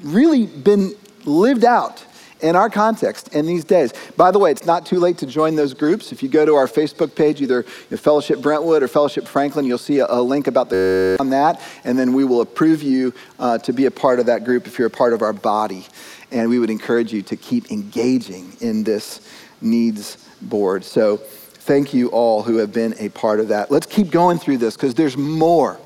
really 0.01 0.45
been 0.45 0.93
lived 1.25 1.65
out 1.65 2.05
in 2.45 2.55
our 2.55 2.69
context 2.69 3.33
in 3.33 3.47
these 3.47 3.63
days. 3.63 3.91
By 4.15 4.29
the 4.29 4.37
way, 4.37 4.51
it's 4.51 4.67
not 4.67 4.85
too 4.85 4.99
late 4.99 5.17
to 5.17 5.25
join 5.25 5.55
those 5.55 5.73
groups. 5.73 6.11
If 6.11 6.21
you 6.21 6.29
go 6.29 6.45
to 6.45 6.53
our 6.53 6.67
Facebook 6.67 7.15
page, 7.15 7.41
either 7.41 7.63
Fellowship 7.63 8.39
Brentwood 8.39 8.83
or 8.83 8.87
Fellowship 8.87 9.27
Franklin, 9.27 9.65
you'll 9.65 9.79
see 9.79 9.99
a, 9.99 10.05
a 10.07 10.21
link 10.21 10.45
about 10.45 10.69
the 10.69 11.17
on 11.19 11.31
that, 11.31 11.59
and 11.83 11.97
then 11.97 12.13
we 12.13 12.23
will 12.23 12.41
approve 12.41 12.83
you 12.83 13.13
uh, 13.39 13.57
to 13.59 13.73
be 13.73 13.87
a 13.87 13.91
part 13.91 14.19
of 14.19 14.27
that 14.27 14.43
group 14.43 14.67
if 14.67 14.77
you're 14.77 14.87
a 14.87 14.91
part 14.91 15.13
of 15.13 15.23
our 15.23 15.33
body. 15.33 15.87
And 16.31 16.47
we 16.49 16.59
would 16.59 16.69
encourage 16.69 17.11
you 17.11 17.23
to 17.23 17.35
keep 17.35 17.71
engaging 17.71 18.53
in 18.61 18.83
this 18.83 19.27
needs 19.59 20.17
board. 20.41 20.83
So 20.83 21.17
thank 21.17 21.95
you 21.95 22.09
all 22.09 22.43
who 22.43 22.57
have 22.57 22.71
been 22.71 22.93
a 22.99 23.09
part 23.09 23.39
of 23.39 23.47
that. 23.47 23.71
Let's 23.71 23.87
keep 23.87 24.11
going 24.11 24.37
through 24.37 24.57
this 24.57 24.75
because 24.75 24.93
there's 24.93 25.17
more. 25.17 25.79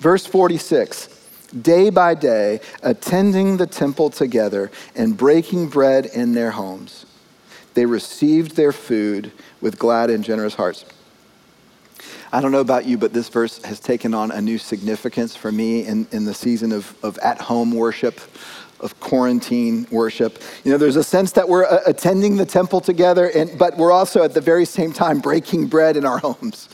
Verse 0.00 0.26
46 0.26 1.15
day 1.62 1.90
by 1.90 2.14
day, 2.14 2.60
attending 2.82 3.56
the 3.56 3.66
temple 3.66 4.10
together 4.10 4.70
and 4.94 5.16
breaking 5.16 5.68
bread 5.68 6.06
in 6.06 6.32
their 6.32 6.50
homes. 6.50 7.06
They 7.74 7.86
received 7.86 8.56
their 8.56 8.72
food 8.72 9.32
with 9.60 9.78
glad 9.78 10.10
and 10.10 10.24
generous 10.24 10.54
hearts. 10.54 10.84
I 12.32 12.40
don't 12.40 12.52
know 12.52 12.60
about 12.60 12.86
you, 12.86 12.98
but 12.98 13.12
this 13.12 13.28
verse 13.28 13.62
has 13.64 13.80
taken 13.80 14.12
on 14.12 14.30
a 14.30 14.40
new 14.40 14.58
significance 14.58 15.36
for 15.36 15.52
me 15.52 15.86
in, 15.86 16.06
in 16.10 16.24
the 16.24 16.34
season 16.34 16.72
of, 16.72 16.96
of 17.04 17.18
at 17.18 17.40
home 17.40 17.72
worship, 17.72 18.20
of 18.80 18.98
quarantine 19.00 19.86
worship. 19.90 20.42
You 20.64 20.72
know, 20.72 20.78
there's 20.78 20.96
a 20.96 21.04
sense 21.04 21.32
that 21.32 21.48
we're 21.48 21.64
uh, 21.64 21.80
attending 21.86 22.36
the 22.36 22.46
temple 22.46 22.80
together, 22.80 23.30
and, 23.30 23.56
but 23.58 23.76
we're 23.76 23.92
also 23.92 24.22
at 24.22 24.34
the 24.34 24.40
very 24.40 24.64
same 24.64 24.92
time 24.92 25.20
breaking 25.20 25.68
bread 25.68 25.96
in 25.96 26.04
our 26.04 26.18
homes. 26.24 26.68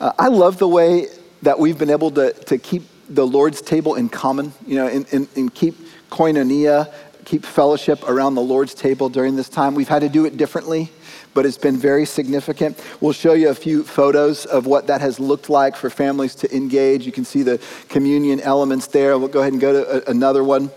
Uh, 0.00 0.12
I 0.18 0.28
love 0.28 0.58
the 0.58 0.68
way 0.68 1.06
that 1.42 1.58
we've 1.58 1.78
been 1.78 1.90
able 1.90 2.10
to, 2.12 2.32
to 2.32 2.58
keep 2.58 2.82
the 3.14 3.26
Lord's 3.26 3.60
table 3.60 3.94
in 3.94 4.08
common, 4.08 4.52
you 4.66 4.76
know, 4.76 4.86
and, 4.86 5.06
and, 5.12 5.28
and 5.36 5.54
keep 5.54 5.74
koinonia, 6.10 6.92
keep 7.24 7.44
fellowship 7.44 8.08
around 8.08 8.34
the 8.34 8.42
Lord's 8.42 8.74
table 8.74 9.08
during 9.08 9.36
this 9.36 9.48
time. 9.48 9.74
We've 9.74 9.88
had 9.88 10.00
to 10.00 10.08
do 10.08 10.24
it 10.24 10.36
differently, 10.36 10.90
but 11.34 11.44
it's 11.44 11.58
been 11.58 11.76
very 11.76 12.06
significant. 12.06 12.82
We'll 13.00 13.12
show 13.12 13.34
you 13.34 13.50
a 13.50 13.54
few 13.54 13.84
photos 13.84 14.46
of 14.46 14.66
what 14.66 14.86
that 14.86 15.00
has 15.00 15.20
looked 15.20 15.50
like 15.50 15.76
for 15.76 15.90
families 15.90 16.34
to 16.36 16.56
engage. 16.56 17.04
You 17.04 17.12
can 17.12 17.24
see 17.24 17.42
the 17.42 17.60
communion 17.88 18.40
elements 18.40 18.86
there. 18.86 19.18
We'll 19.18 19.28
go 19.28 19.40
ahead 19.40 19.52
and 19.52 19.60
go 19.60 19.72
to 19.72 20.08
a, 20.08 20.10
another 20.10 20.42
one. 20.42 20.70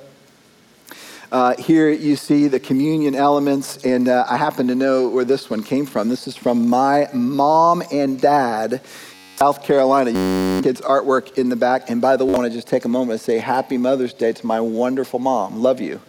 Uh, 1.31 1.55
here 1.57 1.89
you 1.89 2.15
see 2.15 2.47
the 2.47 2.59
communion 2.59 3.15
elements, 3.15 3.83
and 3.83 4.07
uh, 4.07 4.25
I 4.29 4.37
happen 4.37 4.67
to 4.67 4.75
know 4.75 5.09
where 5.09 5.25
this 5.25 5.49
one 5.49 5.63
came 5.63 5.85
from. 5.85 6.07
This 6.07 6.27
is 6.27 6.35
from 6.35 6.69
my 6.69 7.09
mom 7.13 7.81
and 7.91 8.21
dad 8.21 8.81
South 9.37 9.63
Carolina. 9.63 10.54
Kids' 10.65 10.81
artwork 10.81 11.37
in 11.37 11.49
the 11.49 11.55
back. 11.55 11.91
And 11.91 12.01
by 12.01 12.17
the 12.17 12.25
way, 12.25 12.33
I 12.33 12.37
want 12.39 12.51
to 12.51 12.57
just 12.57 12.67
take 12.67 12.85
a 12.85 12.89
moment 12.89 13.19
to 13.19 13.23
say 13.23 13.37
Happy 13.37 13.77
Mother's 13.77 14.13
Day 14.13 14.33
to 14.33 14.47
my 14.47 14.59
wonderful 14.59 15.19
mom. 15.19 15.61
Love 15.61 15.79
you. 15.79 16.01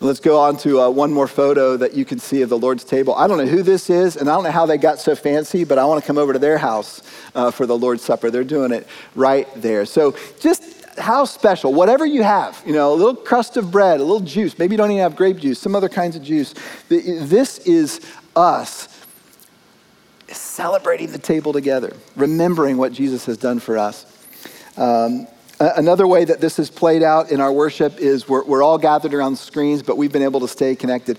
Let's 0.00 0.18
go 0.18 0.40
on 0.40 0.56
to 0.60 0.80
uh, 0.80 0.88
one 0.88 1.12
more 1.12 1.28
photo 1.28 1.76
that 1.76 1.92
you 1.92 2.06
can 2.06 2.18
see 2.18 2.40
of 2.40 2.48
the 2.48 2.56
Lord's 2.56 2.84
table. 2.84 3.14
I 3.14 3.26
don't 3.26 3.36
know 3.36 3.44
who 3.44 3.62
this 3.62 3.90
is, 3.90 4.16
and 4.16 4.30
I 4.30 4.34
don't 4.34 4.44
know 4.44 4.50
how 4.50 4.64
they 4.64 4.78
got 4.78 4.98
so 4.98 5.14
fancy, 5.14 5.64
but 5.64 5.76
I 5.76 5.84
want 5.84 6.02
to 6.02 6.06
come 6.06 6.16
over 6.16 6.32
to 6.32 6.38
their 6.38 6.56
house 6.56 7.02
uh, 7.34 7.50
for 7.50 7.66
the 7.66 7.76
Lord's 7.76 8.02
Supper. 8.02 8.30
They're 8.30 8.44
doing 8.44 8.72
it 8.72 8.86
right 9.14 9.46
there. 9.56 9.84
So 9.84 10.16
just 10.40 10.96
how 10.96 11.26
special, 11.26 11.74
whatever 11.74 12.06
you 12.06 12.22
have, 12.22 12.62
you 12.64 12.72
know, 12.72 12.94
a 12.94 12.96
little 12.96 13.14
crust 13.14 13.58
of 13.58 13.70
bread, 13.70 14.00
a 14.00 14.04
little 14.04 14.20
juice, 14.20 14.58
maybe 14.58 14.72
you 14.72 14.78
don't 14.78 14.90
even 14.90 15.02
have 15.02 15.16
grape 15.16 15.36
juice, 15.36 15.58
some 15.58 15.76
other 15.76 15.90
kinds 15.90 16.16
of 16.16 16.22
juice. 16.22 16.54
This 16.88 17.58
is 17.58 18.00
us 18.34 18.95
celebrating 20.28 21.12
the 21.12 21.18
table 21.18 21.52
together, 21.52 21.94
remembering 22.16 22.76
what 22.76 22.92
Jesus 22.92 23.26
has 23.26 23.36
done 23.36 23.60
for 23.60 23.78
us. 23.78 24.06
Um, 24.76 25.26
another 25.60 26.06
way 26.06 26.24
that 26.24 26.40
this 26.40 26.56
has 26.58 26.70
played 26.70 27.02
out 27.02 27.30
in 27.30 27.40
our 27.40 27.52
worship 27.52 27.98
is 27.98 28.28
we're, 28.28 28.44
we're 28.44 28.62
all 28.62 28.78
gathered 28.78 29.14
around 29.14 29.36
screens, 29.36 29.82
but 29.82 29.96
we've 29.96 30.12
been 30.12 30.22
able 30.22 30.40
to 30.40 30.48
stay 30.48 30.74
connected. 30.74 31.18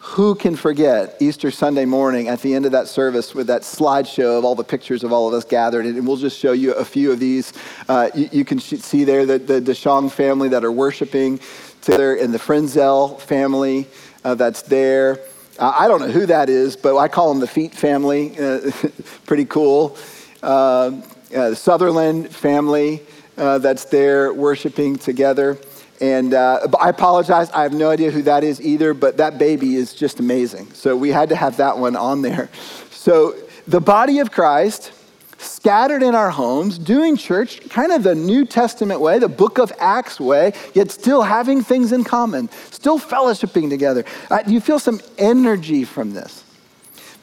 Who 0.00 0.34
can 0.34 0.56
forget 0.56 1.16
Easter 1.20 1.50
Sunday 1.50 1.84
morning 1.84 2.28
at 2.28 2.40
the 2.40 2.54
end 2.54 2.64
of 2.64 2.72
that 2.72 2.88
service 2.88 3.34
with 3.34 3.48
that 3.48 3.62
slideshow 3.62 4.38
of 4.38 4.44
all 4.44 4.54
the 4.54 4.64
pictures 4.64 5.04
of 5.04 5.12
all 5.12 5.28
of 5.28 5.34
us 5.34 5.44
gathered? 5.44 5.84
And 5.84 6.06
we'll 6.06 6.16
just 6.16 6.38
show 6.38 6.52
you 6.52 6.72
a 6.72 6.84
few 6.84 7.12
of 7.12 7.20
these. 7.20 7.52
Uh, 7.88 8.08
you, 8.14 8.28
you, 8.32 8.44
can 8.44 8.58
see 8.58 9.04
there 9.04 9.26
the, 9.26 9.38
the 9.38 9.60
DeShong 9.60 10.10
family 10.10 10.48
that 10.48 10.64
are 10.64 10.72
worshiping 10.72 11.40
together, 11.82 12.16
and 12.16 12.32
the 12.32 12.38
Frenzel 12.38 13.20
family 13.20 13.86
uh, 14.24 14.34
that's 14.34 14.62
there. 14.62 15.20
Uh, 15.58 15.74
I 15.76 15.88
don't 15.88 16.00
know 16.00 16.10
who 16.10 16.26
that 16.26 16.48
is, 16.48 16.76
but 16.76 16.96
I 16.96 17.08
call 17.08 17.30
them 17.30 17.40
the 17.40 17.48
Feet 17.48 17.74
family. 17.74 18.38
Uh, 18.38 18.70
pretty 19.26 19.44
cool. 19.44 19.96
Uh, 20.42 21.00
the 21.30 21.56
Sutherland 21.56 22.34
family 22.34 23.02
uh, 23.36 23.58
that's 23.58 23.84
there 23.86 24.32
worshiping 24.32 24.96
together. 24.96 25.58
And 26.00 26.32
uh, 26.32 26.68
I 26.80 26.90
apologize, 26.90 27.50
I 27.50 27.64
have 27.64 27.72
no 27.72 27.90
idea 27.90 28.12
who 28.12 28.22
that 28.22 28.44
is 28.44 28.60
either, 28.60 28.94
but 28.94 29.16
that 29.16 29.36
baby 29.38 29.74
is 29.74 29.94
just 29.94 30.20
amazing. 30.20 30.72
So 30.74 30.96
we 30.96 31.10
had 31.10 31.28
to 31.30 31.36
have 31.36 31.56
that 31.56 31.76
one 31.76 31.96
on 31.96 32.22
there. 32.22 32.50
So 32.90 33.34
the 33.66 33.80
body 33.80 34.20
of 34.20 34.30
Christ 34.30 34.92
scattered 35.38 36.02
in 36.02 36.14
our 36.14 36.30
homes, 36.30 36.78
doing 36.78 37.16
church 37.16 37.68
kind 37.70 37.92
of 37.92 38.02
the 38.02 38.14
New 38.14 38.44
Testament 38.44 39.00
way, 39.00 39.18
the 39.18 39.28
book 39.28 39.58
of 39.58 39.72
Acts 39.78 40.20
way, 40.20 40.52
yet 40.74 40.90
still 40.90 41.22
having 41.22 41.62
things 41.62 41.92
in 41.92 42.04
common, 42.04 42.50
still 42.70 42.98
fellowshipping 42.98 43.70
together. 43.70 44.04
Uh, 44.30 44.40
you 44.46 44.60
feel 44.60 44.78
some 44.78 45.00
energy 45.16 45.84
from 45.84 46.12
this? 46.12 46.44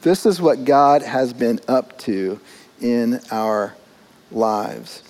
This 0.01 0.25
is 0.25 0.41
what 0.41 0.65
God 0.65 1.01
has 1.01 1.34
been 1.34 1.60
up 1.67 1.97
to 1.99 2.39
in 2.82 3.19
our 3.32 3.75
lives. 4.32 5.04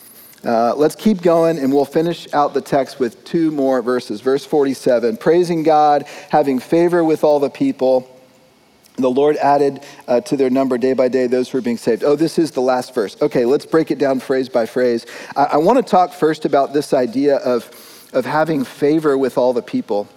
Uh, 0.44 0.76
let's 0.76 0.96
keep 0.96 1.22
going, 1.22 1.58
and 1.58 1.74
we'll 1.74 1.86
finish 1.86 2.32
out 2.32 2.54
the 2.54 2.62
text 2.62 3.00
with 3.00 3.24
two 3.26 3.50
more 3.50 3.82
verses. 3.82 4.22
Verse 4.22 4.46
47 4.46 5.18
Praising 5.18 5.64
God, 5.64 6.04
having 6.30 6.60
favor 6.60 7.04
with 7.04 7.24
all 7.24 7.40
the 7.40 7.50
people. 7.50 8.15
The 8.98 9.10
Lord 9.10 9.36
added 9.38 9.84
uh, 10.08 10.22
to 10.22 10.38
their 10.38 10.50
number 10.50 10.78
day 10.78 10.94
by 10.94 11.08
day 11.10 11.28
those 11.28 11.50
who 11.50 11.58
were 11.58 11.62
being 11.62 11.78
saved. 11.78 12.04
Oh, 12.04 12.16
this 12.16 12.40
is 12.40 12.52
the 12.52 12.62
last 12.62 12.94
verse. 12.94 13.22
Okay, 13.22 13.46
let's 13.46 13.66
break 13.66 13.92
it 13.92 13.98
down 13.98 14.20
phrase 14.20 14.48
by 14.48 14.66
phrase. 14.66 15.06
I, 15.36 15.44
I 15.44 15.58
want 15.58 15.78
to 15.78 15.84
talk 15.84 16.14
first 16.14 16.46
about 16.46 16.74
this 16.74 16.94
idea 16.94 17.38
of, 17.38 18.10
of 18.14 18.26
having 18.26 18.64
favor 18.64 19.18
with 19.18 19.38
all 19.38 19.54
the 19.54 19.62
people. 19.62 20.08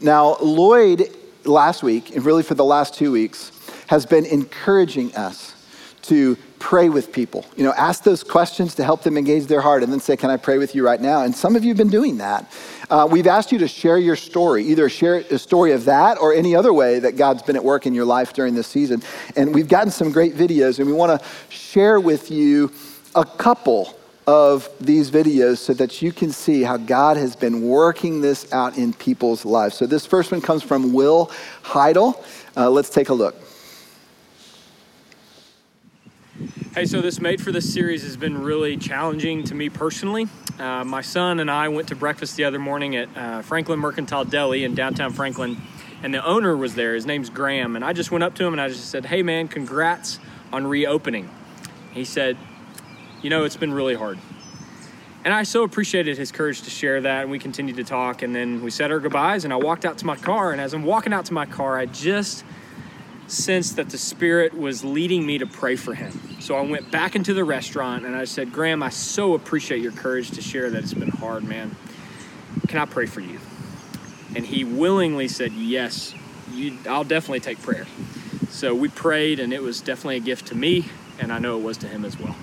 Now, 0.00 0.36
Lloyd 0.40 1.08
last 1.44 1.82
week, 1.82 2.14
and 2.14 2.24
really 2.24 2.42
for 2.42 2.54
the 2.54 2.64
last 2.64 2.94
two 2.94 3.12
weeks, 3.12 3.52
has 3.86 4.04
been 4.04 4.26
encouraging 4.26 5.14
us 5.14 5.54
to 6.02 6.36
pray 6.58 6.88
with 6.88 7.12
people. 7.12 7.44
You 7.56 7.64
know, 7.64 7.72
ask 7.72 8.04
those 8.04 8.22
questions 8.22 8.74
to 8.76 8.84
help 8.84 9.02
them 9.02 9.16
engage 9.16 9.46
their 9.46 9.60
heart 9.60 9.82
and 9.82 9.92
then 9.92 10.00
say, 10.00 10.16
Can 10.16 10.30
I 10.30 10.36
pray 10.36 10.58
with 10.58 10.74
you 10.74 10.84
right 10.84 11.00
now? 11.00 11.22
And 11.22 11.34
some 11.34 11.56
of 11.56 11.64
you 11.64 11.70
have 11.70 11.78
been 11.78 11.90
doing 11.90 12.18
that. 12.18 12.50
Uh, 12.90 13.08
we've 13.10 13.26
asked 13.26 13.52
you 13.52 13.58
to 13.58 13.68
share 13.68 13.98
your 13.98 14.16
story, 14.16 14.64
either 14.64 14.88
share 14.88 15.16
a 15.30 15.38
story 15.38 15.72
of 15.72 15.84
that 15.84 16.18
or 16.18 16.34
any 16.34 16.54
other 16.54 16.72
way 16.72 16.98
that 16.98 17.16
God's 17.16 17.42
been 17.42 17.56
at 17.56 17.64
work 17.64 17.86
in 17.86 17.94
your 17.94 18.04
life 18.04 18.32
during 18.32 18.54
this 18.54 18.66
season. 18.66 19.02
And 19.36 19.54
we've 19.54 19.68
gotten 19.68 19.90
some 19.90 20.12
great 20.12 20.34
videos, 20.34 20.78
and 20.78 20.86
we 20.86 20.92
want 20.92 21.20
to 21.20 21.26
share 21.48 22.00
with 22.00 22.30
you 22.30 22.72
a 23.14 23.24
couple 23.24 23.96
of 24.26 24.68
these 24.80 25.10
videos 25.10 25.58
so 25.58 25.74
that 25.74 26.00
you 26.00 26.10
can 26.10 26.32
see 26.32 26.62
how 26.62 26.76
God 26.76 27.16
has 27.16 27.36
been 27.36 27.62
working 27.62 28.20
this 28.20 28.50
out 28.52 28.78
in 28.78 28.92
people's 28.94 29.44
lives. 29.44 29.76
So, 29.76 29.86
this 29.86 30.06
first 30.06 30.32
one 30.32 30.40
comes 30.40 30.62
from 30.62 30.92
Will 30.92 31.30
Heidel. 31.62 32.22
Uh, 32.56 32.70
let's 32.70 32.90
take 32.90 33.10
a 33.10 33.14
look. 33.14 33.36
Hey, 36.74 36.86
so 36.86 37.00
this 37.00 37.20
Made 37.20 37.40
for 37.40 37.52
This 37.52 37.72
series 37.72 38.02
has 38.02 38.16
been 38.16 38.42
really 38.42 38.76
challenging 38.76 39.44
to 39.44 39.54
me 39.54 39.68
personally. 39.68 40.26
Uh, 40.58 40.84
my 40.84 41.00
son 41.00 41.40
and 41.40 41.50
I 41.50 41.68
went 41.68 41.88
to 41.88 41.96
breakfast 41.96 42.36
the 42.36 42.44
other 42.44 42.60
morning 42.60 42.94
at 42.94 43.08
uh, 43.16 43.42
Franklin 43.42 43.80
Mercantile 43.80 44.24
Deli 44.24 44.62
in 44.62 44.74
downtown 44.74 45.12
Franklin, 45.12 45.60
and 46.02 46.14
the 46.14 46.24
owner 46.24 46.56
was 46.56 46.76
there. 46.76 46.94
His 46.94 47.06
name's 47.06 47.28
Graham, 47.28 47.74
and 47.74 47.84
I 47.84 47.92
just 47.92 48.12
went 48.12 48.22
up 48.22 48.36
to 48.36 48.44
him 48.44 48.54
and 48.54 48.60
I 48.60 48.68
just 48.68 48.88
said, 48.88 49.06
Hey, 49.06 49.22
man, 49.22 49.48
congrats 49.48 50.20
on 50.52 50.66
reopening. 50.66 51.28
He 51.92 52.04
said, 52.04 52.36
You 53.20 53.30
know, 53.30 53.42
it's 53.42 53.56
been 53.56 53.72
really 53.72 53.96
hard. 53.96 54.18
And 55.24 55.34
I 55.34 55.42
so 55.42 55.64
appreciated 55.64 56.18
his 56.18 56.30
courage 56.30 56.62
to 56.62 56.70
share 56.70 57.00
that, 57.00 57.22
and 57.22 57.30
we 57.30 57.38
continued 57.40 57.76
to 57.76 57.84
talk, 57.84 58.22
and 58.22 58.34
then 58.34 58.62
we 58.62 58.70
said 58.70 58.92
our 58.92 59.00
goodbyes, 59.00 59.44
and 59.44 59.52
I 59.52 59.56
walked 59.56 59.84
out 59.84 59.98
to 59.98 60.06
my 60.06 60.16
car, 60.16 60.52
and 60.52 60.60
as 60.60 60.72
I'm 60.72 60.84
walking 60.84 61.12
out 61.12 61.24
to 61.26 61.32
my 61.32 61.46
car, 61.46 61.78
I 61.78 61.86
just 61.86 62.44
sensed 63.26 63.76
that 63.76 63.90
the 63.90 63.98
Spirit 63.98 64.54
was 64.54 64.84
leading 64.84 65.24
me 65.26 65.38
to 65.38 65.46
pray 65.46 65.76
for 65.76 65.94
him. 65.94 66.12
So 66.40 66.56
I 66.56 66.60
went 66.60 66.90
back 66.90 67.16
into 67.16 67.34
the 67.34 67.44
restaurant 67.44 68.04
and 68.04 68.14
I 68.14 68.24
said, 68.24 68.52
Graham, 68.52 68.82
I 68.82 68.90
so 68.90 69.34
appreciate 69.34 69.80
your 69.80 69.92
courage 69.92 70.30
to 70.32 70.42
share 70.42 70.70
that 70.70 70.82
it's 70.82 70.94
been 70.94 71.08
hard, 71.08 71.44
man. 71.44 71.74
Can 72.68 72.78
I 72.78 72.84
pray 72.84 73.06
for 73.06 73.20
you? 73.20 73.40
And 74.36 74.44
he 74.44 74.64
willingly 74.64 75.28
said, 75.28 75.52
Yes, 75.52 76.14
you, 76.52 76.76
I'll 76.88 77.04
definitely 77.04 77.40
take 77.40 77.60
prayer. 77.62 77.86
So 78.50 78.74
we 78.74 78.88
prayed, 78.88 79.40
and 79.40 79.52
it 79.52 79.62
was 79.62 79.80
definitely 79.80 80.16
a 80.16 80.20
gift 80.20 80.46
to 80.48 80.54
me, 80.54 80.86
and 81.18 81.32
I 81.32 81.38
know 81.38 81.58
it 81.58 81.62
was 81.62 81.76
to 81.78 81.88
him 81.88 82.04
as 82.04 82.18
well. 82.18 82.36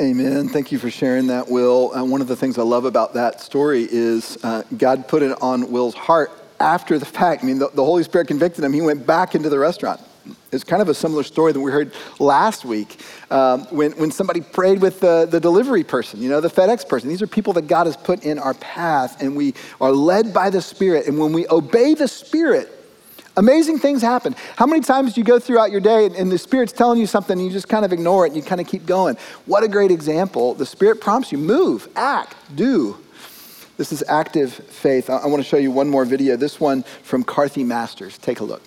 Amen. 0.00 0.48
Thank 0.48 0.72
you 0.72 0.78
for 0.78 0.90
sharing 0.90 1.28
that, 1.28 1.48
Will. 1.48 1.94
Uh, 1.94 2.04
one 2.04 2.20
of 2.20 2.26
the 2.26 2.34
things 2.34 2.58
I 2.58 2.62
love 2.62 2.84
about 2.84 3.14
that 3.14 3.40
story 3.40 3.86
is 3.88 4.36
uh, 4.42 4.62
God 4.76 5.06
put 5.08 5.22
it 5.22 5.40
on 5.40 5.70
Will's 5.70 5.94
heart 5.94 6.32
after 6.64 6.98
the 6.98 7.04
fact. 7.04 7.44
I 7.44 7.46
mean, 7.46 7.58
the, 7.58 7.68
the, 7.68 7.84
Holy 7.84 8.02
Spirit 8.02 8.26
convicted 8.26 8.64
him. 8.64 8.72
He 8.72 8.80
went 8.80 9.06
back 9.06 9.34
into 9.34 9.50
the 9.50 9.58
restaurant. 9.58 10.00
It's 10.50 10.64
kind 10.64 10.80
of 10.80 10.88
a 10.88 10.94
similar 10.94 11.22
story 11.22 11.52
that 11.52 11.60
we 11.60 11.70
heard 11.70 11.92
last 12.18 12.64
week 12.64 12.98
um, 13.30 13.66
when, 13.66 13.92
when 13.92 14.10
somebody 14.10 14.40
prayed 14.40 14.80
with 14.80 14.98
the, 15.00 15.28
the 15.30 15.38
delivery 15.38 15.84
person, 15.84 16.22
you 16.22 16.30
know, 16.30 16.40
the 16.40 16.48
FedEx 16.48 16.88
person. 16.88 17.10
These 17.10 17.20
are 17.20 17.26
people 17.26 17.52
that 17.54 17.66
God 17.66 17.86
has 17.86 17.98
put 17.98 18.24
in 18.24 18.38
our 18.38 18.54
path, 18.54 19.20
and 19.20 19.36
we 19.36 19.52
are 19.78 19.92
led 19.92 20.32
by 20.32 20.48
the 20.48 20.62
Spirit. 20.62 21.06
And 21.06 21.18
when 21.18 21.34
we 21.34 21.46
obey 21.48 21.92
the 21.92 22.08
Spirit, 22.08 22.72
amazing 23.36 23.78
things 23.78 24.00
happen. 24.00 24.34
How 24.56 24.64
many 24.64 24.80
times 24.80 25.12
do 25.12 25.20
you 25.20 25.24
go 25.26 25.38
throughout 25.38 25.70
your 25.70 25.82
day 25.82 26.06
and, 26.06 26.14
and 26.16 26.32
the 26.32 26.38
Spirit's 26.38 26.72
telling 26.72 26.98
you 26.98 27.06
something 27.06 27.36
and 27.38 27.46
you 27.46 27.52
just 27.52 27.68
kind 27.68 27.84
of 27.84 27.92
ignore 27.92 28.24
it 28.24 28.28
and 28.28 28.36
you 28.36 28.42
kind 28.42 28.62
of 28.62 28.66
keep 28.66 28.86
going? 28.86 29.18
What 29.44 29.62
a 29.64 29.68
great 29.68 29.90
example. 29.90 30.54
The 30.54 30.64
Spirit 30.64 31.02
prompts 31.02 31.30
you 31.30 31.36
move, 31.36 31.88
act, 31.94 32.36
do. 32.54 33.03
This 33.76 33.92
is 33.92 34.04
active 34.06 34.52
faith. 34.52 35.10
I, 35.10 35.26
want 35.26 35.42
to 35.42 35.48
show 35.48 35.56
you 35.56 35.70
one 35.70 35.88
more 35.88 36.04
video, 36.04 36.36
this 36.36 36.60
one 36.60 36.84
from 37.02 37.24
Carthy 37.24 37.64
Masters. 37.64 38.18
Take 38.18 38.40
a 38.40 38.44
look. 38.44 38.62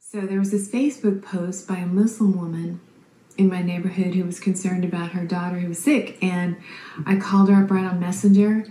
So, 0.00 0.22
there 0.22 0.38
was 0.38 0.50
this 0.50 0.68
Facebook 0.70 1.22
post 1.22 1.68
by 1.68 1.76
a 1.76 1.86
Muslim 1.86 2.36
woman 2.36 2.80
in 3.36 3.48
my 3.48 3.62
neighborhood 3.62 4.14
who 4.14 4.24
was 4.24 4.38
concerned 4.40 4.84
about 4.84 5.12
her 5.12 5.24
daughter 5.24 5.58
who 5.58 5.68
was 5.68 5.82
sick. 5.82 6.22
And 6.22 6.56
I 7.06 7.16
called 7.16 7.48
her 7.50 7.64
up 7.64 7.70
right 7.70 7.84
on 7.84 8.00
Messenger 8.00 8.66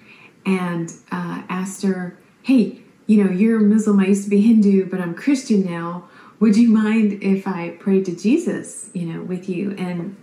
and 0.46 0.92
uh, 1.12 1.44
asked 1.50 1.84
her, 1.84 2.18
Hey, 2.42 2.82
you 3.08 3.24
know, 3.24 3.32
you're 3.32 3.60
Muslim, 3.60 4.00
I 4.00 4.08
used 4.08 4.26
to 4.26 4.30
be 4.30 4.42
Hindu, 4.42 4.90
but 4.90 5.00
I'm 5.00 5.14
Christian 5.16 5.66
now. 5.66 6.10
Would 6.40 6.58
you 6.58 6.70
mind 6.70 7.24
if 7.24 7.48
I 7.48 7.72
prayed 7.80 8.06
to 8.06 8.16
Jesus, 8.16 8.90
you 8.94 9.06
know, 9.06 9.22
with 9.22 9.48
you? 9.48 9.72
And 9.78 10.16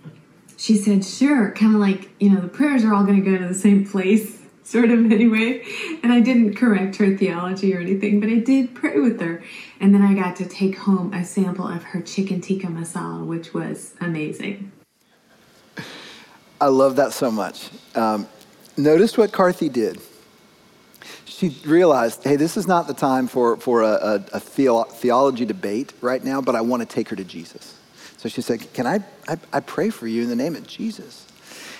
she 0.60 0.76
said, 0.76 1.02
sure, 1.02 1.52
kind 1.52 1.74
of 1.74 1.80
like, 1.80 2.10
you 2.20 2.28
know, 2.28 2.38
the 2.38 2.48
prayers 2.48 2.84
are 2.84 2.92
all 2.92 3.02
going 3.02 3.24
to 3.24 3.30
go 3.30 3.38
to 3.38 3.48
the 3.48 3.54
same 3.54 3.86
place, 3.86 4.42
sort 4.62 4.90
of 4.90 5.10
anyway. 5.10 5.64
And 6.02 6.12
I 6.12 6.20
didn't 6.20 6.54
correct 6.54 6.96
her 6.96 7.16
theology 7.16 7.74
or 7.74 7.80
anything, 7.80 8.20
but 8.20 8.28
I 8.28 8.40
did 8.40 8.74
pray 8.74 9.00
with 9.00 9.18
her. 9.22 9.42
And 9.80 9.94
then 9.94 10.02
I 10.02 10.12
got 10.12 10.36
to 10.36 10.46
take 10.46 10.76
home 10.76 11.14
a 11.14 11.24
sample 11.24 11.66
of 11.66 11.82
her 11.84 12.02
chicken 12.02 12.42
tikka 12.42 12.66
masala, 12.66 13.24
which 13.24 13.54
was 13.54 13.94
amazing. 14.02 14.70
I 16.60 16.66
love 16.66 16.96
that 16.96 17.14
so 17.14 17.30
much. 17.30 17.70
Um, 17.94 18.28
notice 18.76 19.16
what 19.16 19.32
Carthy 19.32 19.70
did. 19.70 19.98
She 21.24 21.56
realized, 21.64 22.22
hey, 22.22 22.36
this 22.36 22.58
is 22.58 22.66
not 22.66 22.86
the 22.86 22.92
time 22.92 23.28
for, 23.28 23.56
for 23.56 23.80
a, 23.80 23.92
a, 23.92 24.14
a 24.34 24.40
theo- 24.40 24.84
theology 24.84 25.46
debate 25.46 25.94
right 26.02 26.22
now, 26.22 26.42
but 26.42 26.54
I 26.54 26.60
want 26.60 26.82
to 26.82 26.86
take 26.86 27.08
her 27.08 27.16
to 27.16 27.24
Jesus. 27.24 27.79
So 28.20 28.28
she 28.28 28.42
said, 28.42 28.70
Can 28.74 28.86
I, 28.86 29.02
I, 29.26 29.38
I 29.50 29.60
pray 29.60 29.88
for 29.88 30.06
you 30.06 30.22
in 30.22 30.28
the 30.28 30.36
name 30.36 30.54
of 30.54 30.66
Jesus? 30.66 31.26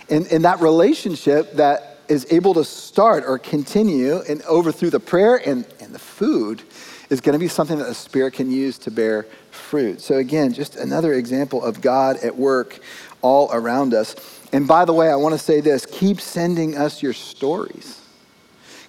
And, 0.09 0.26
and 0.29 0.42
that 0.46 0.61
relationship 0.61 1.53
that 1.53 1.98
is 2.09 2.26
able 2.31 2.55
to 2.55 2.64
start 2.64 3.24
or 3.26 3.38
continue 3.38 4.22
and 4.26 4.40
over 4.42 4.72
through 4.72 4.88
the 4.88 5.00
prayer 5.00 5.37
and, 5.37 5.66
and 5.81 5.94
the 5.94 5.98
food 5.98 6.62
is 7.11 7.20
going 7.20 7.35
to 7.35 7.38
be 7.38 7.46
something 7.46 7.76
that 7.76 7.88
the 7.88 7.94
Spirit 7.94 8.33
can 8.33 8.50
use 8.50 8.79
to 8.79 8.90
bear 8.90 9.24
fruit. 9.50 10.00
So, 10.00 10.16
again, 10.16 10.55
just 10.55 10.76
another 10.76 11.12
example 11.12 11.62
of 11.62 11.83
God 11.83 12.16
at 12.24 12.35
work 12.35 12.81
all 13.20 13.50
around 13.53 13.92
us. 13.92 14.16
And 14.50 14.66
by 14.66 14.87
the 14.87 14.94
way, 14.94 15.11
I 15.11 15.16
want 15.16 15.35
to 15.35 15.38
say 15.38 15.61
this 15.61 15.85
keep 15.85 16.22
sending 16.22 16.74
us 16.74 17.03
your 17.03 17.12
stories. 17.12 18.00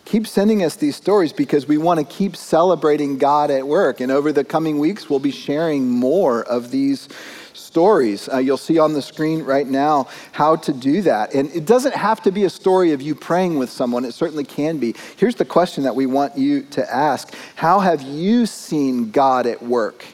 Keep 0.05 0.25
sending 0.25 0.63
us 0.63 0.77
these 0.77 0.95
stories 0.95 1.33
because 1.33 1.67
we 1.67 1.77
want 1.77 1.99
to 1.99 2.05
keep 2.05 2.37
celebrating 2.37 3.17
God 3.17 3.51
at 3.51 3.67
work. 3.67 3.99
And 3.99 4.09
over 4.09 4.31
the 4.31 4.43
coming 4.43 4.79
weeks, 4.79 5.09
we'll 5.09 5.19
be 5.19 5.31
sharing 5.31 5.89
more 5.89 6.43
of 6.43 6.71
these 6.71 7.07
stories. 7.53 8.29
Uh, 8.29 8.37
you'll 8.37 8.57
see 8.57 8.79
on 8.79 8.93
the 8.93 9.01
screen 9.01 9.43
right 9.43 9.67
now 9.67 10.07
how 10.31 10.55
to 10.57 10.73
do 10.73 11.01
that. 11.03 11.33
And 11.33 11.49
it 11.51 11.65
doesn't 11.65 11.95
have 11.95 12.21
to 12.23 12.31
be 12.31 12.45
a 12.45 12.49
story 12.49 12.91
of 12.91 13.01
you 13.01 13.15
praying 13.15 13.57
with 13.57 13.69
someone, 13.69 14.05
it 14.05 14.13
certainly 14.13 14.43
can 14.43 14.77
be. 14.77 14.95
Here's 15.17 15.35
the 15.35 15.45
question 15.45 15.83
that 15.83 15.95
we 15.95 16.05
want 16.05 16.37
you 16.37 16.63
to 16.63 16.93
ask 16.93 17.33
How 17.55 17.79
have 17.79 18.01
you 18.01 18.45
seen 18.45 19.11
God 19.11 19.45
at 19.45 19.61
work 19.61 20.05